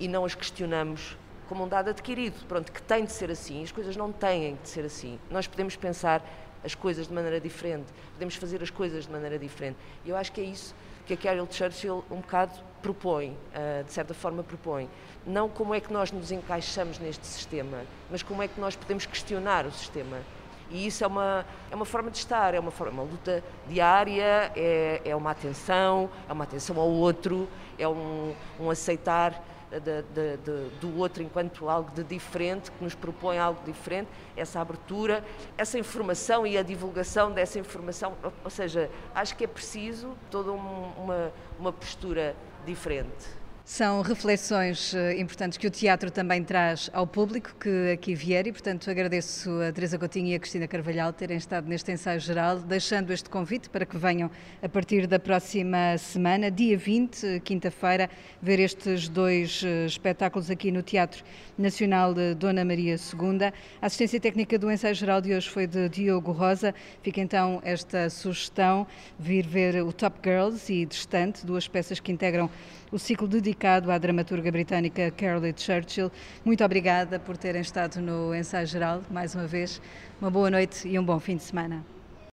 e 0.00 0.08
não 0.08 0.24
as 0.24 0.34
questionamos 0.34 1.16
como 1.48 1.64
um 1.64 1.68
dado 1.68 1.90
adquirido, 1.90 2.46
pronto, 2.46 2.70
que 2.70 2.80
tem 2.80 3.04
de 3.04 3.12
ser 3.12 3.30
assim, 3.30 3.62
as 3.62 3.72
coisas 3.72 3.96
não 3.96 4.12
têm 4.12 4.56
de 4.62 4.68
ser 4.68 4.84
assim. 4.84 5.18
Nós 5.28 5.48
podemos 5.48 5.74
pensar 5.76 6.24
as 6.64 6.74
coisas 6.74 7.08
de 7.08 7.12
maneira 7.12 7.40
diferente, 7.40 7.86
podemos 8.12 8.36
fazer 8.36 8.62
as 8.62 8.70
coisas 8.70 9.06
de 9.06 9.12
maneira 9.12 9.38
diferente. 9.38 9.76
E 10.04 10.10
eu 10.10 10.16
acho 10.16 10.30
que 10.30 10.40
é 10.40 10.44
isso 10.44 10.74
que 11.06 11.14
a 11.14 11.16
Carol 11.16 11.48
Churchill 11.50 12.04
um 12.08 12.20
bocado 12.20 12.52
propõe, 12.80 13.30
uh, 13.30 13.84
de 13.84 13.92
certa 13.92 14.14
forma 14.14 14.44
propõe. 14.44 14.88
Não 15.26 15.48
como 15.48 15.74
é 15.74 15.80
que 15.80 15.92
nós 15.92 16.12
nos 16.12 16.30
encaixamos 16.30 17.00
neste 17.00 17.26
sistema, 17.26 17.82
mas 18.08 18.22
como 18.22 18.42
é 18.44 18.48
que 18.48 18.60
nós 18.60 18.76
podemos 18.76 19.04
questionar 19.04 19.66
o 19.66 19.72
sistema. 19.72 20.18
E 20.70 20.86
isso 20.86 21.02
é 21.02 21.06
uma, 21.08 21.44
é 21.68 21.74
uma 21.74 21.84
forma 21.84 22.12
de 22.12 22.18
estar, 22.18 22.54
é 22.54 22.60
uma, 22.60 22.70
forma, 22.70 23.02
uma 23.02 23.10
luta 23.10 23.42
diária, 23.68 24.52
é, 24.54 25.02
é 25.04 25.16
uma 25.16 25.32
atenção, 25.32 26.08
é 26.28 26.32
uma 26.32 26.44
atenção 26.44 26.78
ao 26.78 26.88
outro, 26.88 27.48
é 27.76 27.88
um, 27.88 28.32
um 28.60 28.70
aceitar 28.70 29.49
de, 29.78 30.02
de, 30.02 30.36
de, 30.38 30.76
do 30.80 30.98
outro 30.98 31.22
enquanto 31.22 31.68
algo 31.68 31.90
de 31.92 32.02
diferente, 32.02 32.70
que 32.70 32.82
nos 32.82 32.94
propõe 32.94 33.38
algo 33.38 33.60
diferente, 33.64 34.08
essa 34.36 34.60
abertura, 34.60 35.24
essa 35.56 35.78
informação 35.78 36.46
e 36.46 36.58
a 36.58 36.62
divulgação 36.62 37.30
dessa 37.32 37.58
informação. 37.58 38.14
Ou 38.44 38.50
seja, 38.50 38.90
acho 39.14 39.36
que 39.36 39.44
é 39.44 39.46
preciso 39.46 40.16
toda 40.30 40.50
um, 40.52 40.92
uma, 40.96 41.32
uma 41.58 41.72
postura 41.72 42.34
diferente. 42.66 43.39
São 43.72 44.02
reflexões 44.02 44.92
eh, 44.94 45.16
importantes 45.20 45.56
que 45.56 45.64
o 45.64 45.70
teatro 45.70 46.10
também 46.10 46.42
traz 46.42 46.90
ao 46.92 47.06
público 47.06 47.54
que 47.54 47.92
aqui 47.92 48.16
vier 48.16 48.48
e, 48.48 48.52
portanto, 48.52 48.90
agradeço 48.90 49.48
a 49.62 49.70
Teresa 49.70 49.96
Coutinho 49.96 50.26
e 50.26 50.34
a 50.34 50.40
Cristina 50.40 50.66
Carvalhal 50.66 51.12
terem 51.12 51.36
estado 51.36 51.68
neste 51.68 51.92
ensaio 51.92 52.18
geral, 52.18 52.58
deixando 52.58 53.12
este 53.12 53.30
convite 53.30 53.70
para 53.70 53.86
que 53.86 53.96
venham 53.96 54.28
a 54.60 54.68
partir 54.68 55.06
da 55.06 55.20
próxima 55.20 55.96
semana, 55.98 56.50
dia 56.50 56.76
20, 56.76 57.42
quinta-feira, 57.44 58.10
ver 58.42 58.58
estes 58.58 59.08
dois 59.08 59.62
eh, 59.64 59.86
espetáculos 59.86 60.50
aqui 60.50 60.72
no 60.72 60.82
Teatro 60.82 61.22
Nacional 61.56 62.12
de 62.12 62.34
Dona 62.34 62.64
Maria 62.64 62.96
II. 62.96 63.52
A 63.80 63.86
assistência 63.86 64.18
técnica 64.18 64.58
do 64.58 64.68
ensaio 64.68 64.96
geral 64.96 65.20
de 65.20 65.32
hoje 65.32 65.48
foi 65.48 65.68
de 65.68 65.88
Diogo 65.88 66.32
Rosa. 66.32 66.74
Fica 67.04 67.20
então 67.20 67.62
esta 67.64 68.10
sugestão, 68.10 68.84
vir 69.16 69.46
ver 69.46 69.80
o 69.80 69.92
Top 69.92 70.18
Girls 70.24 70.72
e 70.72 70.84
Distante, 70.84 71.46
duas 71.46 71.68
peças 71.68 72.00
que 72.00 72.10
integram 72.10 72.50
o 72.92 72.98
ciclo 72.98 73.28
dedicado 73.28 73.90
à 73.90 73.98
dramaturga 73.98 74.50
britânica 74.50 75.10
Caroline 75.10 75.54
Churchill. 75.56 76.10
Muito 76.44 76.64
obrigada 76.64 77.18
por 77.18 77.36
terem 77.36 77.60
estado 77.60 78.00
no 78.00 78.34
ensaio 78.34 78.66
geral, 78.66 79.02
mais 79.10 79.34
uma 79.34 79.46
vez. 79.46 79.80
Uma 80.20 80.30
boa 80.30 80.50
noite 80.50 80.88
e 80.88 80.98
um 80.98 81.04
bom 81.04 81.18
fim 81.20 81.36
de 81.36 81.42
semana. 81.42 81.84